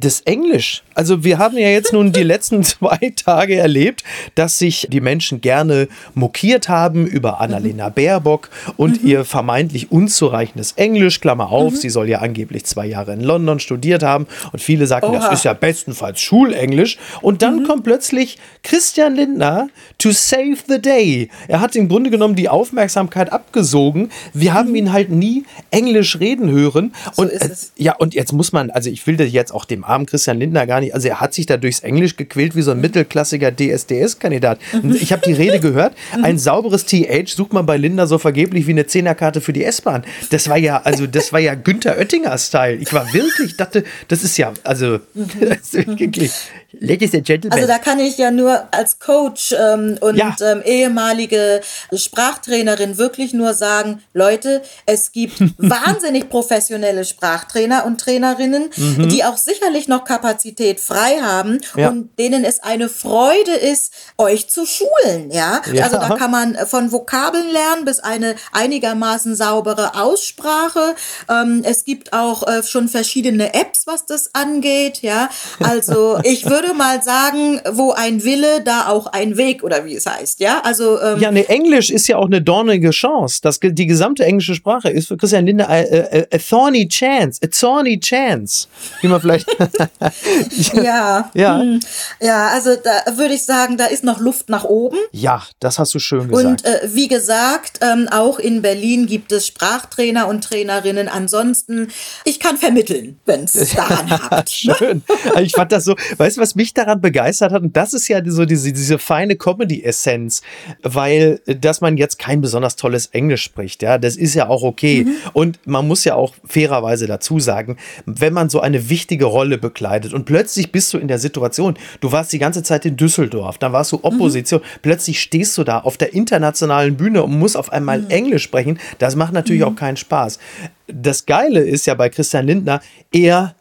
[0.01, 0.83] das Englisch.
[0.93, 4.03] Also wir haben ja jetzt nun die letzten zwei Tage erlebt,
[4.35, 7.93] dass sich die Menschen gerne mokiert haben über Annalena mhm.
[7.93, 9.09] Baerbock und mhm.
[9.09, 11.21] ihr vermeintlich unzureichendes Englisch.
[11.21, 11.77] Klammer auf, mhm.
[11.77, 15.19] sie soll ja angeblich zwei Jahre in London studiert haben und viele sagten, Oha.
[15.19, 16.97] das ist ja bestenfalls Schulenglisch.
[17.21, 17.67] Und dann mhm.
[17.67, 21.29] kommt plötzlich Christian Lindner to save the day.
[21.47, 24.11] Er hat im Grunde genommen die Aufmerksamkeit abgesogen.
[24.33, 24.55] Wir mhm.
[24.55, 26.93] haben ihn halt nie Englisch reden hören.
[27.13, 29.83] So und äh, ja, und jetzt muss man, also ich will das jetzt auch dem
[29.83, 32.71] armen Christian Lindner gar nicht, also er hat sich da durchs Englisch gequält wie so
[32.71, 32.81] ein mhm.
[32.81, 34.59] mittelklassiger DSDS-Kandidat.
[34.73, 34.95] Mhm.
[35.01, 36.25] Ich habe die Rede gehört, mhm.
[36.25, 40.03] ein sauberes TH sucht man bei Linda so vergeblich wie eine Zehnerkarte für die S-Bahn.
[40.29, 42.75] Das war ja, also das war ja Günther Oettinger-Style.
[42.75, 46.31] Ich war wirklich, dachte, das ist ja, also, das ist wirklich,
[46.79, 47.53] Ladies and Gentlemen.
[47.55, 50.35] Also da kann ich ja nur als Coach ähm, und Ja.
[50.41, 51.61] ähm, ehemalige
[51.93, 59.87] Sprachtrainerin wirklich nur sagen, Leute, es gibt wahnsinnig professionelle Sprachtrainer und Trainerinnen, die auch sicherlich
[59.87, 61.89] noch Kapazität frei haben Ja.
[61.89, 65.31] und denen es eine Freude ist, euch zu schulen.
[65.31, 65.61] Ja?
[65.73, 65.85] Ja.
[65.85, 70.95] Also da kann man von Vokabeln lernen bis eine einigermaßen saubere Aussprache.
[71.29, 75.01] Ähm, es gibt auch äh, schon verschiedene Apps, was das angeht.
[75.01, 75.29] Ja,
[75.59, 80.05] also ich würde mal sagen, wo ein Wille, da auch ein Weg oder wie es
[80.05, 80.39] heißt.
[80.39, 83.39] Ja, also ähm, Ja, ne, Englisch ist ja auch eine dornige Chance.
[83.41, 87.47] Das, die gesamte englische Sprache ist für Christian Lindner a, a, a thorny chance, a
[87.47, 88.67] thorny chance.
[89.01, 89.47] Wie man vielleicht.
[90.73, 91.59] ja, Ja.
[91.59, 91.79] hm.
[92.21, 94.97] ja, also da würde ich sagen, da ist noch Luft nach oben.
[95.11, 96.65] ja, das hast du schön gesagt.
[96.65, 101.07] Und äh, wie gesagt, ähm, auch in Berlin gibt es Sprachtrainer und Trainerinnen.
[101.07, 101.89] Ansonsten,
[102.25, 104.65] ich kann vermitteln, wenn es daran hakt.
[104.65, 104.75] ne?
[104.77, 105.03] Schön.
[105.29, 107.61] Also Ich fand das so, weißt du, was mich daran begeistert hat?
[107.61, 110.41] Und das ist ja so diese, diese feine Comedy-Essenz,
[110.83, 114.63] weil, äh, dass man jetzt kein besonders tolles Englisch spricht, ja, das ist ja auch
[114.63, 115.07] okay.
[115.33, 120.13] Und man muss ja auch fairerweise dazu sagen, wenn man so eine wichtige Rolle bekleidet
[120.13, 123.73] und plötzlich bist du in der Situation, du warst die ganze Zeit in Düsseldorf, dann
[123.73, 128.05] warst du Opposition, plötzlich stehst du da auf der internationalen Bühne und musst auf einmal
[128.09, 130.39] Englisch sprechen, das macht natürlich auch keinen Spaß.
[130.87, 133.55] Das Geile ist ja bei Christian Lindner, er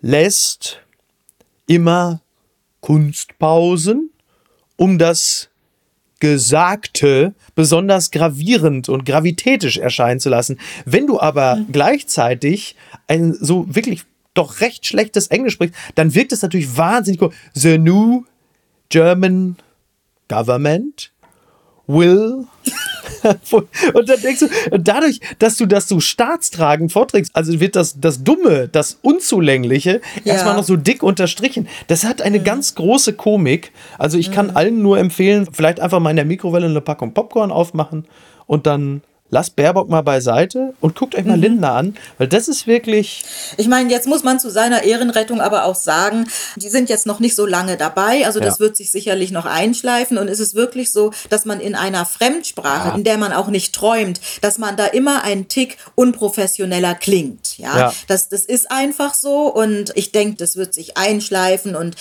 [0.00, 0.80] lässt
[1.68, 2.20] immer
[2.80, 4.10] Kunstpausen,
[4.76, 5.48] um das
[6.20, 10.58] Gesagte besonders gravierend und gravitätisch erscheinen zu lassen.
[10.84, 12.74] Wenn du aber gleichzeitig
[13.06, 14.02] ein so wirklich
[14.34, 17.32] doch recht schlechtes Englisch sprichst, dann wirkt es natürlich wahnsinnig cool.
[17.54, 18.24] The new
[18.88, 19.56] German
[20.28, 21.12] government
[21.86, 22.46] will
[23.50, 28.22] und dann denkst du, dadurch, dass du das so staatstragend vorträgst, also wird das, das
[28.24, 30.34] Dumme, das Unzulängliche Ja.
[30.34, 31.68] erstmal noch so dick unterstrichen.
[31.86, 33.72] Das hat eine ganz große Komik.
[33.98, 37.50] Also ich kann allen nur empfehlen, vielleicht einfach mal in der Mikrowelle eine Packung Popcorn
[37.50, 38.06] aufmachen
[38.46, 42.66] und dann lasst Baerbock mal beiseite und guckt euch mal Lindner an, weil das ist
[42.66, 43.24] wirklich,
[43.58, 47.20] Ich meine, jetzt muss man zu seiner Ehrenrettung aber auch sagen, die sind jetzt noch
[47.20, 48.60] nicht so lange dabei, also das Ja.
[48.60, 52.88] wird sich sicherlich noch einschleifen und es ist wirklich so, dass man in einer Fremdsprache,
[52.88, 52.94] Ja.
[52.94, 57.76] in der man auch nicht träumt, dass man da immer einen Tick unprofessioneller klingt, ja.
[57.78, 57.94] Ja.
[58.06, 61.96] Das, das ist einfach so und ich denke, das wird sich einschleifen und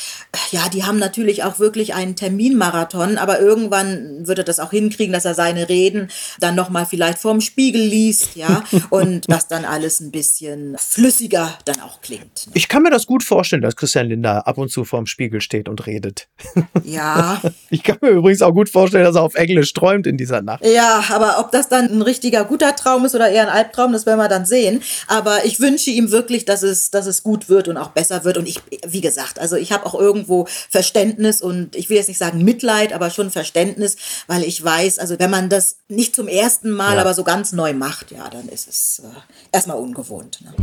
[0.52, 5.14] ja, die haben natürlich auch wirklich einen Terminmarathon, aber irgendwann wird er das auch hinkriegen,
[5.14, 6.10] dass er seine Reden
[6.40, 11.82] dann nochmal vielleicht vorm Spiegel liest, ja, und dass dann alles ein bisschen flüssiger dann
[11.82, 12.48] auch klingt.
[12.48, 12.52] ne?
[12.54, 15.68] ich kann mir das gut vorstellen, dass Christian Lindner ab und zu vorm Spiegel steht
[15.70, 16.28] und redet.
[16.84, 20.42] Ja, Ich kann mir übrigens auch gut vorstellen, dass er auf Englisch träumt in dieser
[20.42, 20.66] Nacht.
[20.66, 24.06] ja, aber ob das dann ein richtiger guter Traum ist oder eher ein Albtraum, das
[24.06, 24.82] werden wir dann sehen.
[25.08, 28.38] Aber ich wünsche ihm wirklich, dass es, dass es gut wird und auch besser wird.
[28.38, 32.18] Und ich, wie gesagt, also ich habe auch irgendwo Verständnis und ich will jetzt nicht
[32.20, 36.70] sagen Mitleid, aber schon Verständnis, weil ich weiß, also wenn man das nicht zum ersten
[36.72, 37.02] Mal, Ja.
[37.02, 39.08] aber so ganz neu macht, ja, dann ist es äh,
[39.52, 40.40] erstmal ungewohnt.
[40.42, 40.54] Ne?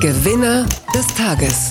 [0.00, 1.70] Gewinner des Tages.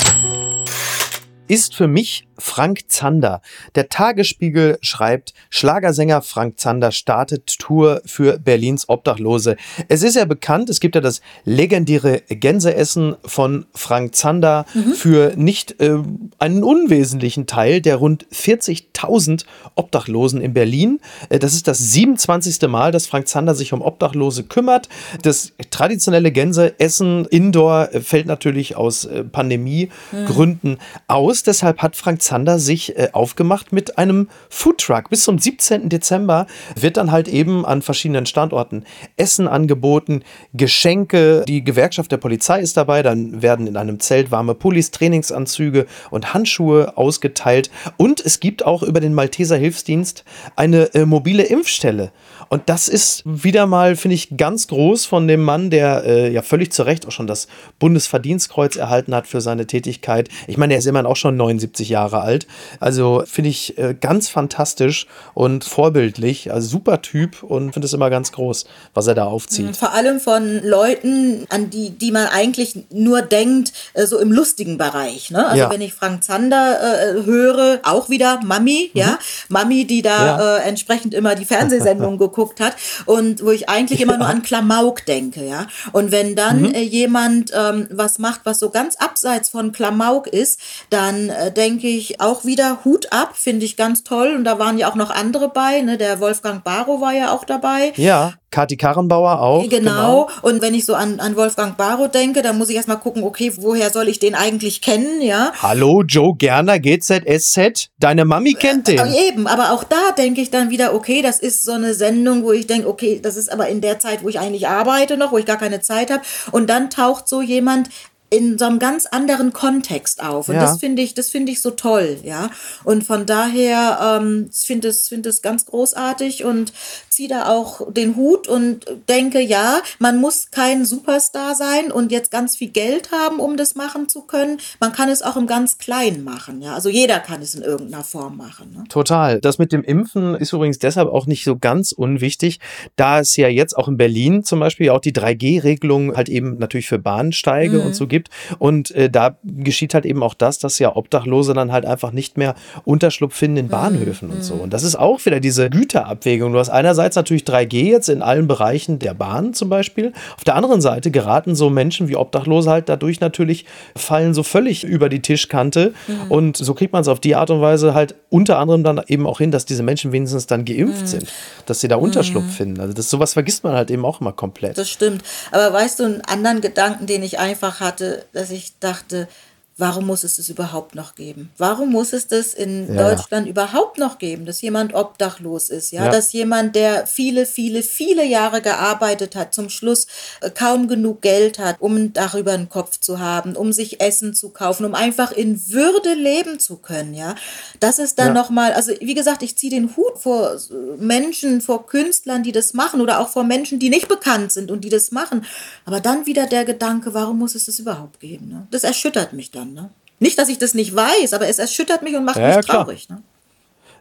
[1.48, 3.42] ist für mich Frank Zander.
[3.76, 9.56] Der Tagesspiegel schreibt, Schlagersänger Frank Zander startet Tour für Berlins Obdachlose.
[9.88, 15.80] Es ist ja bekannt, es gibt ja das legendäre Gänseessen von Frank Zander für nicht
[15.82, 15.98] äh,
[16.40, 19.46] einen unwesentlichen Teil der rund 40.000
[19.76, 21.00] Obdachlosen in Berlin.
[21.30, 22.68] Äh, das ist das 27.
[22.68, 24.90] Mal, dass Frank Zander sich um Obdachlose kümmert.
[25.22, 31.44] Das traditionelle Gänseessen indoor fällt natürlich aus äh, Pandemiegründen aus.
[31.44, 35.10] Deshalb hat Frank Zander sich äh, aufgemacht mit einem Foodtruck.
[35.10, 35.90] Bis zum 17.
[35.90, 38.84] Dezember wird dann halt eben an verschiedenen Standorten
[39.16, 41.44] Essen angeboten, Geschenke.
[41.48, 43.04] Die Gewerkschaft der Polizei ist dabei.
[43.04, 47.70] Dann werden in einem Zelt warme Pullis, Trainingsanzüge und Handschuhe ausgeteilt.
[47.98, 50.24] Und es gibt auch über den Malteser Hilfsdienst
[50.56, 52.12] eine äh, mobile Impfstelle.
[52.50, 56.42] Und das ist wieder mal, finde ich, ganz groß von dem Mann, der äh, ja
[56.42, 57.48] völlig zu Recht auch schon das
[57.80, 60.30] Bundesverdienstkreuz erhalten hat für seine Tätigkeit.
[60.48, 62.48] Ich meine, er ist immerhin auch schon 79 Jahre alt.
[62.80, 66.52] Also finde ich äh, ganz fantastisch und vorbildlich.
[66.52, 69.76] Also super Typ und finde es immer ganz groß, was er da aufzieht.
[69.78, 74.78] Vor allem von Leuten, an die, die man eigentlich nur denkt, äh, so im lustigen
[74.78, 75.32] Bereich.
[75.32, 75.46] Ne?
[75.46, 75.70] Also Ja.
[75.70, 79.18] wenn ich Frank Zander äh, höre, auch wieder Mami, ja,
[79.50, 80.26] Mami, die da Mhm.
[80.26, 80.58] Ja.
[80.58, 82.76] äh, entsprechend immer die Fernsehsendung geguckt hat
[83.06, 85.68] und wo ich eigentlich immer nur an Klamauk denke, ja.
[85.92, 86.74] Und wenn dann Mhm.
[86.74, 91.88] äh, jemand ähm, was macht, was so ganz abseits von Klamauk ist, dann äh, denke
[91.88, 94.34] ich, ich auch wieder Hut ab, finde ich ganz toll.
[94.36, 95.98] Und da waren ja auch noch andere bei, ne?
[95.98, 97.94] Der Wolfgang Barrow war ja auch dabei.
[97.96, 99.68] Ja, Kati Karrenbauer auch.
[99.68, 100.28] Genau.
[100.28, 100.30] genau.
[100.42, 103.52] Und wenn ich so an, an Wolfgang Barrow denke, dann muss ich erstmal gucken, okay,
[103.58, 105.52] woher soll ich den eigentlich kennen, ja?
[105.62, 107.90] Hallo, Joe Gerner, GZSZ.
[108.00, 109.00] Deine Mami kennt den.
[109.00, 112.44] Äh, eben, aber auch da denke ich dann wieder, okay, das ist so eine Sendung,
[112.44, 115.34] wo ich denke, okay, das ist aber in der Zeit, wo ich eigentlich arbeite noch,
[115.34, 116.24] wo ich gar keine Zeit habe.
[116.52, 117.90] Und dann taucht so jemand
[118.36, 120.50] in so einem ganz anderen Kontext auf.
[120.50, 120.62] Und ja.
[120.62, 122.50] das finde ich, das finde ich so toll, ja.
[122.84, 126.74] Und von daher ähm, finde es, finde es ganz großartig und
[127.10, 132.30] ziehe da auch den Hut und denke, ja, man muss kein Superstar sein und jetzt
[132.32, 134.58] ganz viel Geld haben, um das machen zu können.
[134.80, 136.74] Man kann es auch im ganz Kleinen machen, ja.
[136.74, 138.74] Also jeder kann es in irgendeiner Form machen.
[138.76, 138.84] Ne?
[138.90, 139.40] Total.
[139.40, 142.60] Das mit dem Impfen ist übrigens deshalb auch nicht so ganz unwichtig,
[142.96, 146.88] da es ja jetzt auch in Berlin zum Beispiel auch die 3G-Regelung halt eben natürlich
[146.88, 147.86] für Bahnsteige mhm.
[147.88, 148.25] und so gibt.
[148.60, 152.38] Und äh, da geschieht halt eben auch das, dass ja Obdachlose dann halt einfach nicht
[152.38, 153.70] mehr Unterschlupf finden in mhm.
[153.70, 154.36] Bahnhöfen mhm.
[154.36, 154.54] und so.
[154.56, 156.54] Und das ist auch wieder diese Güterabwägung.
[156.54, 160.14] Du hast einerseits natürlich 3G jetzt in allen Bereichen der Bahn zum Beispiel.
[160.38, 164.84] Auf der anderen Seite geraten so Menschen wie Obdachlose halt dadurch natürlich, fallen so völlig
[164.84, 165.94] über die Tischkante.
[166.08, 166.32] Mhm.
[166.32, 169.28] Und so kriegt man es auf die Art und Weise halt unter anderem dann eben
[169.28, 171.08] auch hin, dass diese Menschen wenigstens dann geimpft mhm.
[171.08, 171.34] sind,
[171.66, 172.50] dass sie da Unterschlupf mhm.
[172.50, 172.82] finden.
[172.82, 174.78] Also das sowas vergisst man halt eben auch immer komplett.
[174.78, 175.24] Das stimmt.
[175.52, 179.28] Aber weißt du, einen anderen Gedanken, den ich einfach hatte, dass ich dachte,
[179.78, 181.52] warum muss es das überhaupt noch geben?
[181.58, 183.10] Warum muss es das in ja.
[183.10, 186.06] Deutschland überhaupt noch geben, dass jemand obdachlos ist, ja?
[186.06, 186.12] ja?
[186.12, 190.08] dass jemand, der viele, viele, viele Jahre gearbeitet hat, zum Schluss
[190.40, 194.00] äh, kaum genug Geld hat, um ein Dach über den Kopf zu haben, um sich
[194.00, 197.36] Essen zu kaufen, um einfach in Würde leben zu können, ja?
[197.82, 198.34] Das ist dann ja.
[198.34, 200.58] nochmal, also wie gesagt, ich ziehe den Hut vor
[200.98, 204.86] Menschen, vor Künstlern, die das machen oder auch vor Menschen, die nicht bekannt sind und
[204.86, 205.46] die das machen.
[205.84, 208.48] Aber dann wieder der Gedanke, warum muss es das überhaupt geben?
[208.48, 208.68] Ne?
[208.72, 209.65] Das erschüttert mich dann.
[209.74, 209.90] Ne?
[210.20, 213.10] Nicht, dass ich das nicht weiß, aber es erschüttert mich und macht ja, mich traurig.
[213.10, 213.22] Ne?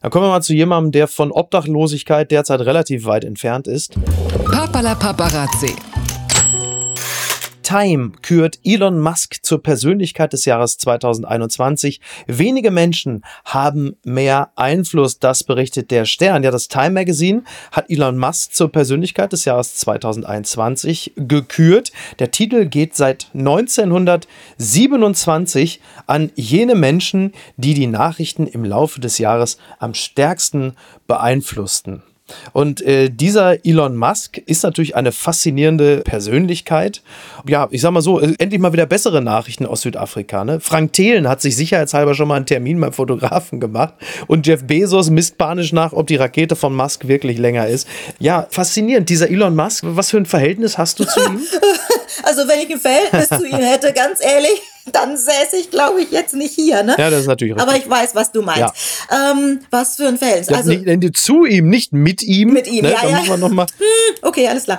[0.01, 3.95] Dann kommen wir mal zu jemandem, der von Obdachlosigkeit derzeit relativ weit entfernt ist.
[4.45, 5.75] Papala Paparazzi.
[7.75, 12.01] Time kürt Elon Musk zur Persönlichkeit des Jahres 2021.
[12.29, 16.45] Wenige Menschen haben mehr Einfluss, das berichtet der Stern.
[16.45, 21.91] Ja, das Time Magazine hat Elon Musk zur Persönlichkeit des Jahres 2021 gekürt.
[22.21, 29.59] Der Titel geht seit 1927 an jene Menschen, die die Nachrichten im Laufe des Jahres
[29.81, 30.77] am stärksten
[31.09, 32.05] beeinflussten.
[32.53, 37.03] Und äh, dieser Elon Musk ist natürlich eine faszinierende Persönlichkeit.
[37.47, 40.45] Ja, ich sag mal so, äh, endlich mal wieder bessere Nachrichten aus Südafrika.
[40.45, 40.61] Ne?
[40.61, 43.95] Frank Thelen hat sich sicherheitshalber schon mal einen Termin beim Fotografen gemacht
[44.27, 47.87] und Jeff Bezos misst panisch nach, ob die Rakete von Musk wirklich länger ist.
[48.19, 49.11] Ja, faszinierend.
[49.11, 51.41] Dieser Elon Musk, was für ein Verhältnis hast du zu ihm?
[52.23, 56.11] also, wenn ich ein Verhältnis zu ihm hätte, ganz ehrlich dann säße ich, glaube ich,
[56.11, 56.83] jetzt nicht hier.
[56.83, 56.95] Ne?
[56.99, 57.69] Ja, das ist natürlich richtig.
[57.69, 58.75] Aber ich weiß, was du meinst.
[59.11, 59.33] Ja.
[59.33, 60.57] Ähm, was für ein Verhältnis.
[60.57, 62.53] Also, nicht, zu ihm, nicht mit ihm.
[62.53, 62.93] Mit ihm, ne?
[62.93, 63.27] ja, ja.
[63.27, 64.79] Wir noch mal hm, okay, alles klar.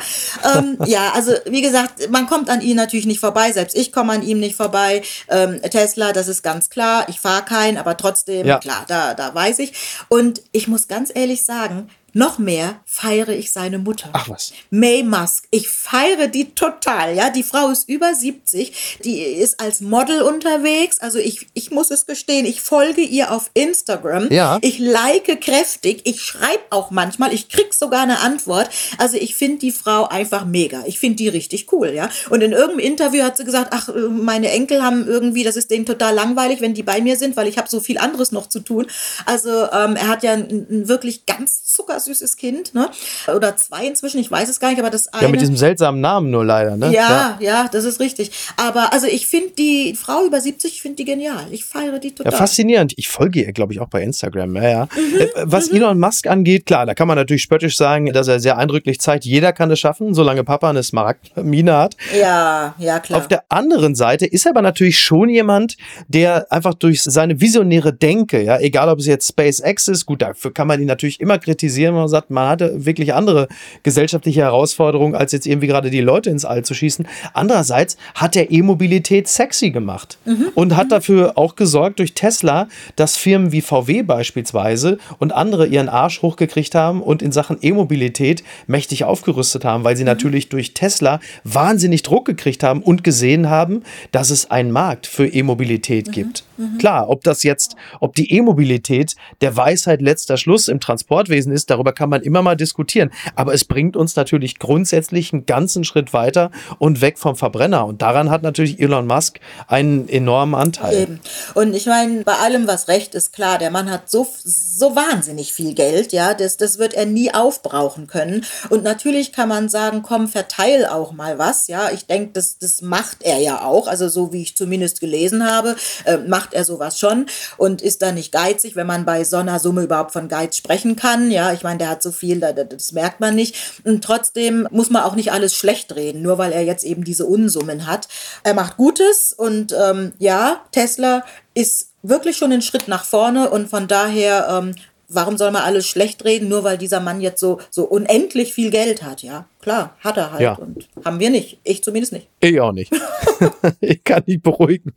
[0.56, 3.52] Ähm, ja, also wie gesagt, man kommt an ihn natürlich nicht vorbei.
[3.52, 5.02] Selbst ich komme an ihm nicht vorbei.
[5.30, 7.06] Ähm, Tesla, das ist ganz klar.
[7.10, 8.60] Ich fahre keinen, aber trotzdem, ja.
[8.60, 9.74] klar, da, da weiß ich.
[10.10, 14.10] Und ich muss ganz ehrlich sagen, noch mehr feiere ich seine Mutter.
[14.13, 14.54] Ach was.
[14.69, 15.49] May Musk.
[15.51, 17.13] Ich feiere die total.
[17.13, 19.01] Ja, die Frau ist über 70.
[19.04, 20.99] Die ist als Model unterwegs.
[21.01, 24.32] Also ich, ich muss es gestehen, ich folge ihr auf Instagram.
[24.32, 24.60] Ja.
[24.62, 26.04] Ich like kräftig.
[26.06, 27.34] Ich schreibe auch manchmal.
[27.34, 28.69] Ich krieg sogar eine Antwort.
[28.97, 30.86] Also ich finde die Frau einfach mega.
[30.88, 31.89] Ich finde die richtig cool.
[31.89, 32.10] Ja.
[32.30, 35.86] Und in irgendeinem Interview hat sie gesagt, ach, meine Enkel haben irgendwie, das ist denen
[35.86, 38.62] total langweilig, wenn die bei mir sind, weil ich habe so viel anderes noch zu
[38.62, 38.88] tun.
[39.25, 42.89] Also ähm, er hat ja ein, ein wirklich ganz zucker süßes Kind, ne?
[43.34, 45.24] Oder zwei inzwischen, ich weiß es gar nicht, aber das eine.
[45.24, 46.91] Ja, mit diesem seltsamen Namen nur leider, ne?
[46.91, 48.32] Ja, ja, ja das ist richtig.
[48.58, 51.48] Aber also ich finde die Frau über 70, ich finde die genial.
[51.52, 52.32] Ich feiere die total.
[52.32, 52.94] Ja, faszinierend.
[52.98, 54.56] Ich folge ihr, glaube ich, auch bei Instagram.
[54.56, 54.88] Ja, ja.
[54.96, 55.78] Mhm, äh, Was mhm.
[55.78, 59.26] Elon Musk angeht, klar, da kann man natürlich spöttisch sagen, dass er sehr eindrücklich zeigt,
[59.26, 61.96] jeder kann es schaffen, solange Papa eine Smaragdmine hat.
[62.18, 63.20] Ja, ja, klar.
[63.20, 67.94] Auf der anderen Seite ist er aber natürlich schon jemand, der einfach durch seine visionäre
[67.94, 71.39] Denke, ja, egal ob es jetzt SpaceX ist, gut, dafür kann man ihn natürlich immer
[71.39, 73.47] kritisieren, wenn man sagt, man hatte wirklich andere
[73.84, 77.08] gesellschaftliche Herausforderungen, als jetzt irgendwie gerade die Leute ins All zu schießen.
[77.34, 80.47] Andererseits hat er E-Mobilität sexy gemacht mhm.
[80.55, 80.91] und hat mhm.
[80.91, 86.75] dafür auch gesorgt durch Tesla, dass Firmen wie VW beispielsweise und andere ihren Arsch hochgekriegt
[86.75, 90.08] haben und in Sachen E-Mobilität mächtig aufgerüstet haben, weil sie mhm.
[90.08, 95.27] natürlich durch Tesla wahnsinnig Druck gekriegt haben und gesehen haben, dass es einen Markt für
[95.27, 96.12] E-Mobilität mhm.
[96.12, 96.43] gibt.
[96.58, 96.77] Mhm.
[96.77, 101.93] Klar, ob das jetzt, ob die E-Mobilität der Weisheit letzter Schluss im Transportwesen ist, darüber
[101.93, 103.11] kann man immer mal diskutieren.
[103.35, 107.85] Aber es bringt uns natürlich grundsätzlich einen ganzen Schritt weiter und weg vom Verbrenner.
[107.85, 111.03] Und daran hat natürlich Elon Musk einen enormen Anteil.
[111.03, 111.19] Eben.
[111.53, 115.53] Und ich meine, bei allem, was recht ist, klar, der Mann hat so, so wahnsinnig
[115.53, 118.45] viel Geld, ja, das, das wird er nie aufbrauchen können.
[118.69, 121.89] Und natürlich kann man sagen, komm, verteil auch mal was, ja.
[121.91, 123.88] Ich denke, das, das macht er ja auch.
[123.88, 127.25] Also so wie ich zumindest gelesen habe, äh, macht er sowas schon
[127.57, 130.95] und ist da nicht geizig, wenn man bei so einer Summe überhaupt von Geiz sprechen
[130.95, 131.31] kann.
[131.31, 133.56] Ja, ich meine, der hat so viel, das merkt man nicht.
[133.84, 137.25] Und trotzdem muss man auch nicht alles schlecht reden, nur weil er jetzt eben diese
[137.25, 138.08] Unsummen hat.
[138.43, 143.69] Er macht Gutes und ähm, ja, Tesla ist wirklich schon einen Schritt nach vorne und
[143.69, 144.75] von daher ähm,
[145.10, 148.71] warum soll man alles schlecht reden, nur weil dieser Mann jetzt so, so unendlich viel
[148.71, 149.45] Geld hat, ja?
[149.62, 150.54] Klar, hat er halt ja.
[150.54, 151.60] und haben wir nicht.
[151.63, 152.28] Ich zumindest nicht.
[152.39, 152.91] Ich auch nicht.
[153.80, 154.93] ich kann nicht beruhigen.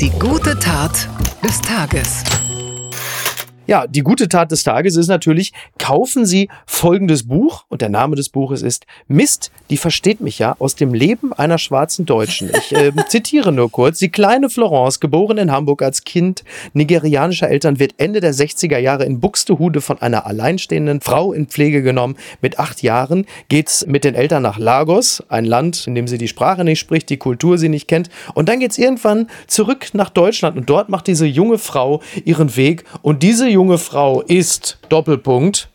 [0.00, 1.08] Die gute Tat
[1.44, 2.22] des Tages.
[3.66, 8.16] Ja, die gute Tat des Tages ist natürlich, kaufen Sie folgendes Buch und der Name
[8.16, 12.50] des Buches ist Mist, die versteht mich ja, aus dem Leben einer schwarzen Deutschen.
[12.58, 14.00] Ich äh, zitiere nur kurz.
[14.00, 19.04] Die kleine Florence, geboren in Hamburg als Kind nigerianischer Eltern, wird Ende der 60er Jahre
[19.04, 22.16] in Buxtehude von einer alleinstehenden Frau in Pflege genommen.
[22.40, 26.28] Mit acht Jahren geht's mit den Eltern nach Lagos, ein Land, in dem sie die
[26.28, 28.10] Sprache nicht spricht, die Kultur sie nicht kennt.
[28.34, 32.82] Und dann geht's irgendwann zurück nach Deutschland und dort macht diese junge Frau ihren Weg
[33.02, 35.68] und diese junge Frau ist Doppelpunkt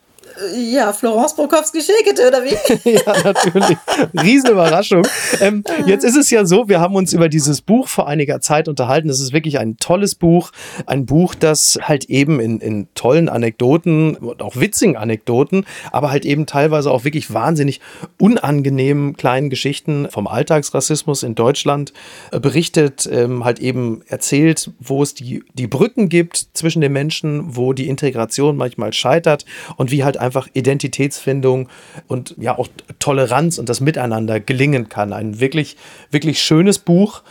[0.56, 2.90] ja, Florence Brokowski-Schäkete, oder wie?
[2.92, 3.78] ja, natürlich.
[4.14, 5.04] Riesenüberraschung.
[5.40, 8.68] Ähm, jetzt ist es ja so, wir haben uns über dieses Buch vor einiger Zeit
[8.68, 9.10] unterhalten.
[9.10, 10.52] Es ist wirklich ein tolles Buch.
[10.86, 16.26] Ein Buch, das halt eben in, in tollen Anekdoten und auch witzigen Anekdoten, aber halt
[16.26, 17.82] eben teilweise auch wirklich wahnsinnig
[18.20, 21.94] unangenehmen kleinen Geschichten vom Alltagsrassismus in Deutschland
[22.32, 27.56] äh, berichtet, ähm, halt eben erzählt, wo es die, die Brücken gibt zwischen den Menschen,
[27.56, 29.46] wo die Integration manchmal scheitert
[29.78, 31.70] und wie halt einfach Identitätsfindung
[32.08, 32.68] und ja auch
[33.00, 35.14] Toleranz und das Miteinander gelingen kann.
[35.14, 35.78] Ein wirklich,
[36.12, 37.24] wirklich schönes Buch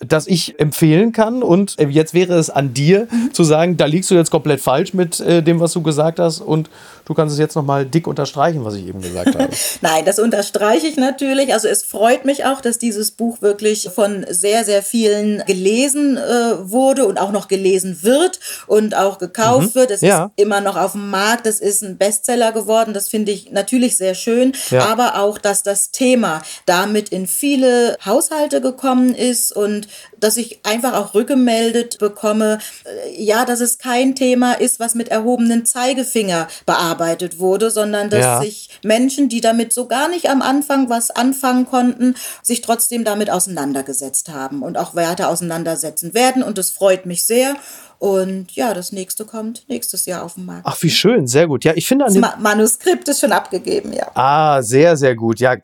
[0.00, 1.42] das ich empfehlen kann.
[1.42, 3.34] Und äh, jetzt wäre es an dir mhm.
[3.34, 6.40] zu sagen, da liegst du jetzt komplett falsch mit äh, dem, was du gesagt hast.
[6.40, 6.70] Und
[7.10, 9.48] du kannst es jetzt nochmal dick unterstreichen, was ich eben gesagt habe.
[9.80, 11.52] Nein, das unterstreiche ich natürlich.
[11.52, 16.70] Also es freut mich auch, dass dieses Buch wirklich von sehr, sehr vielen gelesen äh,
[16.70, 19.80] wurde und auch noch gelesen wird und auch gekauft mhm.
[19.80, 19.90] wird.
[19.90, 20.26] Es ja.
[20.26, 21.48] ist immer noch auf dem Markt.
[21.48, 22.94] Es ist ein Bestseller geworden.
[22.94, 24.52] Das finde ich natürlich sehr schön.
[24.70, 24.84] Ja.
[24.86, 29.88] Aber auch, dass das Thema damit in viele Haushalte gekommen ist und
[30.20, 35.08] dass ich einfach auch rückgemeldet bekomme, äh, ja, dass es kein Thema ist, was mit
[35.08, 38.40] erhobenen Zeigefinger bearbeitet wurde, sondern dass ja.
[38.40, 43.30] sich Menschen, die damit so gar nicht am Anfang was anfangen konnten, sich trotzdem damit
[43.30, 46.42] auseinandergesetzt haben und auch weiter auseinandersetzen werden.
[46.42, 47.56] Und das freut mich sehr.
[48.00, 50.62] Und ja, das nächste kommt nächstes Jahr auf den Markt.
[50.64, 51.64] Ach, wie schön, sehr gut.
[51.64, 54.10] Ja, ich finde an dem das Manuskript ist schon abgegeben, ja.
[54.14, 55.38] Ah, sehr, sehr gut.
[55.38, 55.56] Ja,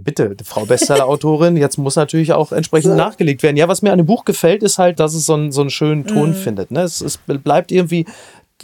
[0.00, 2.96] bitte, Frau Bestseller-Autorin, jetzt muss natürlich auch entsprechend so.
[2.96, 3.56] nachgelegt werden.
[3.56, 5.70] Ja, was mir an dem Buch gefällt, ist halt, dass es so einen, so einen
[5.70, 6.34] schönen Ton mm.
[6.34, 6.72] findet.
[6.72, 6.82] Ne?
[6.82, 8.06] Es, es bleibt irgendwie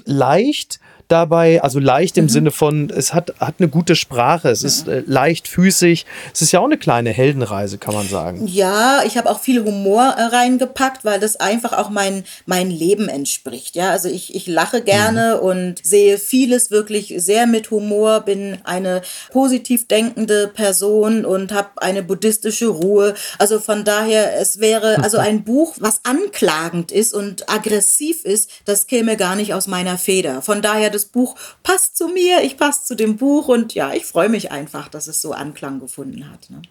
[0.07, 2.29] leicht, dabei, also leicht im mhm.
[2.29, 4.69] Sinne von, es hat, hat eine gute Sprache, es ja.
[4.69, 6.07] ist äh, leichtfüßig.
[6.33, 8.47] Es ist ja auch eine kleine Heldenreise, kann man sagen.
[8.47, 13.09] Ja, ich habe auch viel Humor äh, reingepackt, weil das einfach auch mein, mein Leben
[13.09, 13.77] entspricht.
[13.77, 15.47] Ja, also ich, ich lache gerne mhm.
[15.47, 22.03] und sehe vieles wirklich sehr mit Humor, bin eine positiv denkende Person und habe eine
[22.03, 23.15] buddhistische Ruhe.
[23.39, 28.87] Also von daher, es wäre also ein Buch, was anklagend ist und aggressiv ist, das
[28.87, 30.43] käme gar nicht aus meiner Feder.
[30.43, 34.07] Von daher das Buch passt zu mir, ich passe zu dem Buch und ja, ich
[34.07, 36.49] freue mich einfach, dass es so Anklang gefunden hat.
[36.51, 36.63] Ne?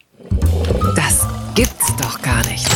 [0.95, 2.67] Das gibt's doch gar nicht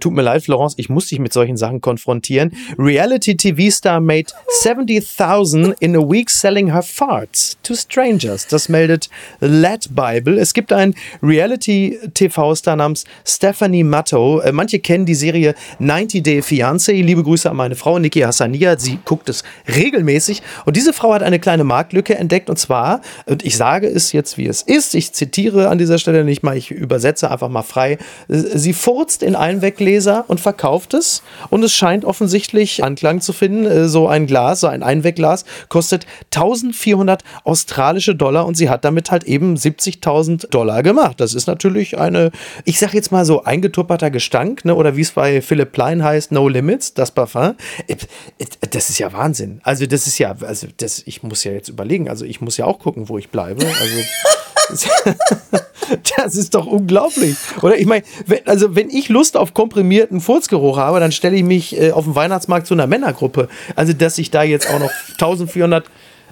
[0.00, 2.52] tut mir leid, Florence, ich muss dich mit solchen Sachen konfrontieren.
[2.78, 4.26] Reality TV Star made
[4.62, 8.46] 70.000 in a week selling her farts to strangers.
[8.46, 9.08] Das meldet
[9.40, 10.38] Lad Bible.
[10.38, 14.40] Es gibt einen Reality TV Star namens Stephanie Matto.
[14.40, 16.92] Äh, manche kennen die Serie 90 Day Fiancé.
[17.02, 18.78] Liebe Grüße an meine Frau Niki Hassania.
[18.78, 20.42] Sie guckt es regelmäßig.
[20.64, 22.50] Und diese Frau hat eine kleine Marktlücke entdeckt.
[22.50, 24.94] Und zwar, und ich sage es jetzt, wie es ist.
[24.94, 27.98] Ich zitiere an dieser Stelle nicht mal, ich übersetze einfach mal frei.
[28.28, 31.22] Sie furzt in Einweggläser Gläser und verkauft es.
[31.50, 33.66] Und es scheint offensichtlich Anklang zu finden.
[33.66, 39.10] Äh, so ein Glas, so ein Einwegglas, kostet 1400 australische Dollar und sie hat damit
[39.10, 41.20] halt eben 70.000 Dollar gemacht.
[41.20, 42.30] Das ist natürlich eine,
[42.64, 44.76] ich sag jetzt mal so, eingetupperter Gestank, ne?
[44.76, 47.56] oder wie es bei Philipp Plein heißt, No Limits, das Parfum.
[47.88, 47.96] Äh,
[48.38, 49.60] äh, das ist ja Wahnsinn.
[49.64, 52.64] Also, das ist ja, also, das, ich muss ja jetzt überlegen, also, ich muss ja
[52.64, 53.66] auch gucken, wo ich bleibe.
[53.66, 53.96] Also.
[56.16, 57.36] das ist doch unglaublich.
[57.62, 58.04] Oder ich meine,
[58.46, 62.14] also wenn ich Lust auf komprimierten Furzgeruch habe, dann stelle ich mich äh, auf dem
[62.14, 63.48] Weihnachtsmarkt zu einer Männergruppe.
[63.76, 65.84] Also, dass ich da jetzt auch noch 1400,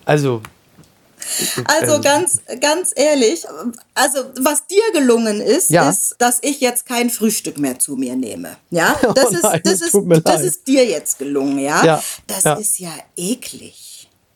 [0.04, 0.42] also
[1.66, 3.44] Also Ähm, ganz, ganz ehrlich,
[3.94, 5.90] also was dir gelungen ist, Ja.
[5.90, 8.56] ist, dass ich jetzt kein Frühstück mehr zu mir nehme.
[8.70, 11.84] Ja, das Oh ist, nein, das ist, tut mir das ist dir jetzt gelungen, ja.
[11.84, 12.54] Ja, Das ja.
[12.54, 13.74] ist ja eklig.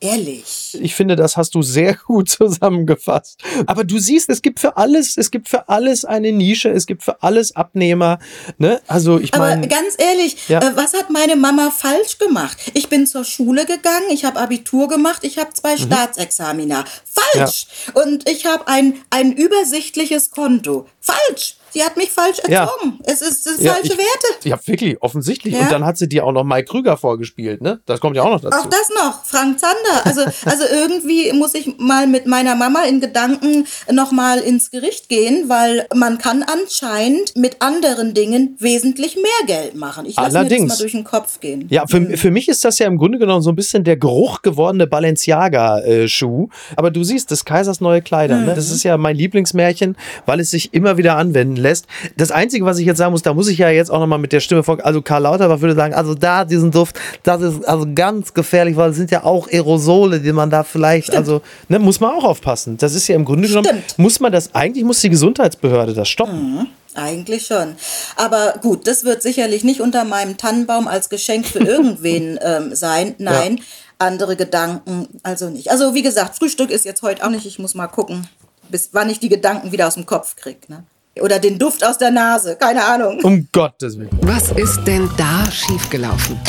[0.03, 0.77] Ehrlich.
[0.81, 3.41] Ich finde, das hast du sehr gut zusammengefasst.
[3.67, 7.03] Aber du siehst, es gibt für alles, es gibt für alles eine Nische, es gibt
[7.05, 8.19] für alles Abnehmer.
[8.59, 8.81] Ne?
[8.89, 10.59] Also ich Aber meine, ganz ehrlich, Ja.
[10.61, 12.57] äh, was hat meine Mama falsch gemacht?
[12.75, 15.55] Ich bin zur Schule gegangen, ich habe Abitur gemacht, ich habe Mhm.
[15.55, 16.85] zwei Staatsexamina.
[17.05, 17.67] Falsch.
[17.95, 20.87] Und ich habe ein, ein übersichtliches Konto.
[21.03, 21.57] Falsch.
[21.71, 22.65] Sie hat mich falsch Ja.
[22.65, 22.99] erzogen.
[23.05, 24.49] Es ist, es ist ja, falsche ich, Werte.
[24.49, 25.55] Ja, wirklich, offensichtlich.
[25.55, 25.61] Ja.
[25.61, 27.81] Und dann hat sie dir auch noch Mike Krüger vorgespielt, ne?
[27.87, 28.59] Das kommt ja auch noch dazu.
[28.59, 30.05] Auch das noch, Frank Zander.
[30.05, 35.09] Also, also irgendwie muss ich mal mit meiner Mama in Gedanken noch mal ins Gericht
[35.09, 40.05] gehen, weil man kann anscheinend mit anderen Dingen wesentlich mehr Geld machen.
[40.05, 40.69] Ich lasse mir das Allerdings.
[40.69, 41.67] mal durch den Kopf gehen.
[41.71, 44.43] Ja, für, für mich ist das ja im Grunde genommen so ein bisschen der Geruch
[44.43, 46.49] gewordene Balenciaga-Schuh.
[46.77, 48.37] Aber du siehst, des Kaisers neue Kleider.
[48.39, 48.53] Ne?
[48.55, 51.87] Das ist ja mein Lieblingsmärchen, weil es sich immer wieder anwenden lässt.
[52.17, 54.33] Das Einzige, was ich jetzt sagen muss, da muss ich ja jetzt auch nochmal mit
[54.33, 54.79] der Stimme vor.
[54.85, 58.91] Also Karl Lauterbach würde sagen, also da diesen Duft, das ist also ganz gefährlich, weil
[58.91, 62.77] es sind ja auch Aerosole, die man da vielleicht, also ne, muss man auch aufpassen.
[62.77, 63.99] Das ist ja im Grunde genommen, Stimmt.
[63.99, 66.69] muss man das, eigentlich muss die Gesundheitsbehörde das stoppen.
[66.95, 67.75] Eigentlich schon.
[68.17, 73.15] Aber gut, das wird sicherlich nicht unter meinem Tannenbaum als Geschenk für irgendwen ähm, sein.
[73.19, 73.61] Nein,
[73.99, 75.71] andere Gedanken also nicht.
[75.71, 77.47] Also wie gesagt, Frühstück ist jetzt heute auch nicht.
[77.47, 78.29] Ich muss mal gucken,
[78.73, 80.61] bis wann ich die Gedanken wieder aus dem Kopf kriege.
[80.67, 80.85] Ne?
[81.21, 82.57] Oder den Duft aus der Nase.
[82.57, 83.21] Keine Ahnung.
[83.23, 84.11] Um Gottes Willen.
[84.23, 86.41] Was ist denn da schiefgelaufen?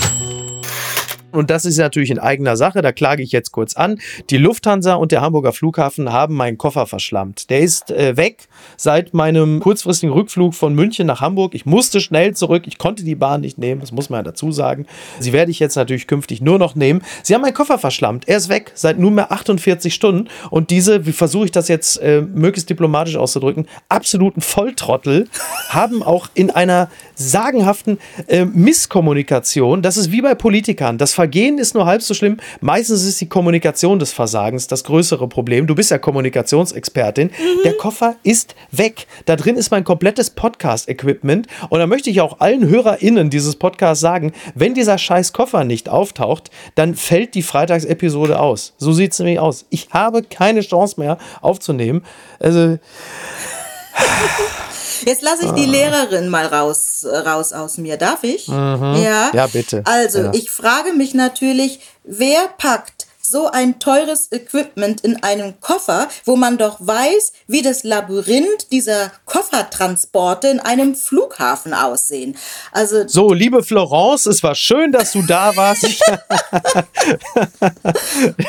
[1.34, 3.99] Und das ist natürlich in eigener Sache, da klage ich jetzt kurz an.
[4.29, 7.49] Die Lufthansa und der Hamburger Flughafen haben meinen Koffer verschlammt.
[7.49, 11.55] Der ist äh, weg seit meinem kurzfristigen Rückflug von München nach Hamburg.
[11.55, 14.51] Ich musste schnell zurück, ich konnte die Bahn nicht nehmen, das muss man ja dazu
[14.51, 14.86] sagen.
[15.19, 17.01] Sie werde ich jetzt natürlich künftig nur noch nehmen.
[17.23, 18.27] Sie haben meinen Koffer verschlammt.
[18.27, 20.29] Er ist weg seit nunmehr 48 Stunden.
[20.51, 25.27] Und diese, wie versuche ich das jetzt äh, möglichst diplomatisch auszudrücken, absoluten Volltrottel
[25.69, 31.74] haben auch in einer sagenhaften äh, Misskommunikation, das ist wie bei Politikern, das Vergehen ist
[31.74, 35.67] nur halb so schlimm, meistens ist die Kommunikation des Versagens das größere Problem.
[35.67, 37.32] Du bist ja Kommunikationsexpertin.
[37.63, 39.07] Der Koffer ist weg.
[39.24, 44.01] Da drin ist mein komplettes Podcast-Equipment und da möchte ich auch allen HörerInnen dieses Podcasts
[44.01, 48.74] sagen, wenn dieser scheiß Koffer nicht auftaucht, dann fällt die Freitagsepisode aus.
[48.78, 49.65] So sieht es nämlich aus.
[49.69, 52.03] Ich habe keine Chance mehr aufzunehmen.
[52.41, 52.80] Also,
[55.05, 57.97] Jetzt lasse ich die Lehrerin mal raus, raus aus mir.
[57.97, 58.47] Darf ich?
[58.47, 59.31] Ja.
[59.33, 59.81] Ja, bitte.
[59.85, 60.31] Also, Ja.
[60.33, 66.57] ich frage mich natürlich, wer packt so ein teures Equipment in einen Koffer, wo man
[66.57, 72.36] doch weiß, wie das Labyrinth dieser Koffertransporte in einem Flughafen aussehen.
[72.71, 75.84] Also, So, liebe Florence, es war schön, dass du da warst.
[75.93, 75.99] Ich,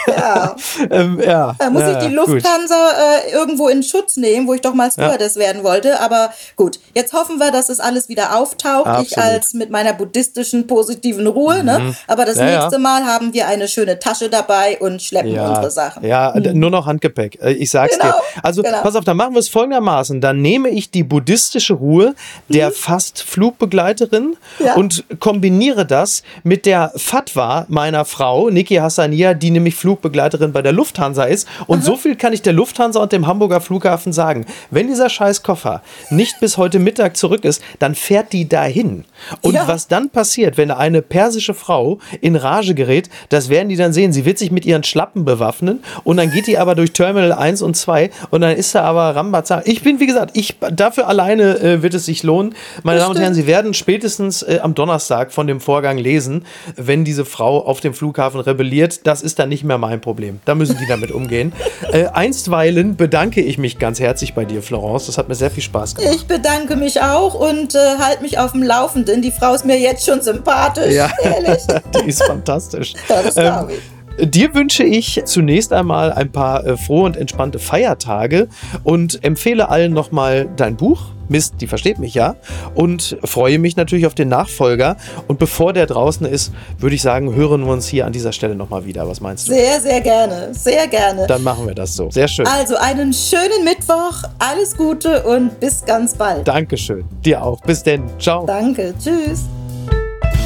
[0.07, 0.57] ja.
[0.91, 2.15] ähm, ja, Da muss ja, ich die.
[2.15, 6.01] Lufthansa äh, irgendwo in Schutz nehmen, wo ich doch mal Stewardess werden wollte.
[6.01, 8.87] Aber gut, jetzt hoffen wir, dass es alles wieder auftaucht.
[9.03, 9.19] Ich Absolut.
[9.19, 11.63] als mit meiner buddhistischen positiven Ruhe.
[11.65, 11.95] Ne?
[12.07, 12.61] Aber das Ja, ja.
[12.61, 16.05] nächste Mal haben wir eine schöne Tasche dabei und schleppen unsere Sachen.
[16.05, 17.39] Ja, d- nur noch Handgepäck.
[17.43, 18.23] Äh, Ich sag's Genau, dir.
[18.43, 18.83] Also, genau.
[18.83, 20.21] pass auf, dann machen wir es folgendermaßen.
[20.21, 22.15] Dann nehme ich die buddhistische Ruhe
[22.49, 24.37] der fast Flugbegleiterin.
[24.59, 24.75] Ja.
[24.75, 30.73] und kombiniere das mit der Fatwa meiner Frau, Niki Hassania, die nämlich Flugbegleiterin bei der
[30.73, 31.47] Lufthansa ist.
[31.67, 34.47] Und so viel kann ich der Lufthansa und dem Hamburger Flughafen sagen.
[34.71, 39.05] Wenn dieser scheiß Koffer nicht bis heute Mittag zurück ist, dann fährt die dahin.
[39.43, 39.67] Und Ja.
[39.69, 44.13] was dann passiert, wenn eine persische Frau in Rage gerät, das werden die dann sehen.
[44.13, 47.63] Sie wird sich mit ihren Schlappen bewaffnen und dann geht die aber durch Terminal 1
[47.63, 49.67] und 2 und dann ist da aber Rambazar.
[49.67, 52.55] Ich bin, wie gesagt, ich, dafür alleine äh, wird es sich lohnen.
[52.83, 56.45] Meine Damen und Herren, Sie werden spätestens äh, am Donnerstag von dem Vorgang lesen,
[56.77, 59.07] wenn diese Frau auf dem Flughafen rebelliert.
[59.07, 60.41] Das ist dann nicht mehr mein Problem.
[60.45, 61.53] Da müssen die damit umgehen.
[61.93, 65.07] Äh, einstweilen bedanke ich mich ganz herzlich bei dir, Florence.
[65.07, 66.15] Das hat mir sehr viel Spaß gemacht.
[66.17, 69.23] Ich bedanke mich auch und äh, halt mich auf dem Laufenden.
[69.23, 70.93] Die Frau ist mir jetzt schon sympathisch.
[70.93, 71.11] Ja.
[71.23, 71.63] Ehrlich.
[71.95, 72.95] Die ist fantastisch.
[73.09, 73.94] Ja, das glaube ich.
[74.19, 78.49] Dir wünsche ich zunächst einmal ein paar äh, frohe und entspannte Feiertage
[78.85, 81.07] und empfehle allen nochmal dein Buch.
[81.29, 82.37] Mist, die versteht mich ja.
[82.75, 84.97] Und freue mich natürlich auf den Nachfolger.
[85.27, 88.55] Und bevor der draußen ist, würde ich sagen, hören wir uns hier an dieser Stelle
[88.55, 89.09] nochmal wieder.
[89.09, 89.53] Was meinst du?
[89.53, 90.51] Sehr, sehr gerne.
[90.53, 91.27] Sehr gerne.
[91.27, 92.11] Dann machen wir das so.
[92.11, 92.47] Sehr schön.
[92.47, 96.47] Also einen schönen Mittwoch, alles Gute und bis ganz bald.
[96.47, 97.05] Dankeschön.
[97.25, 97.61] Dir auch.
[97.63, 98.03] Bis denn.
[98.19, 98.45] Ciao.
[98.45, 99.45] Danke, tschüss.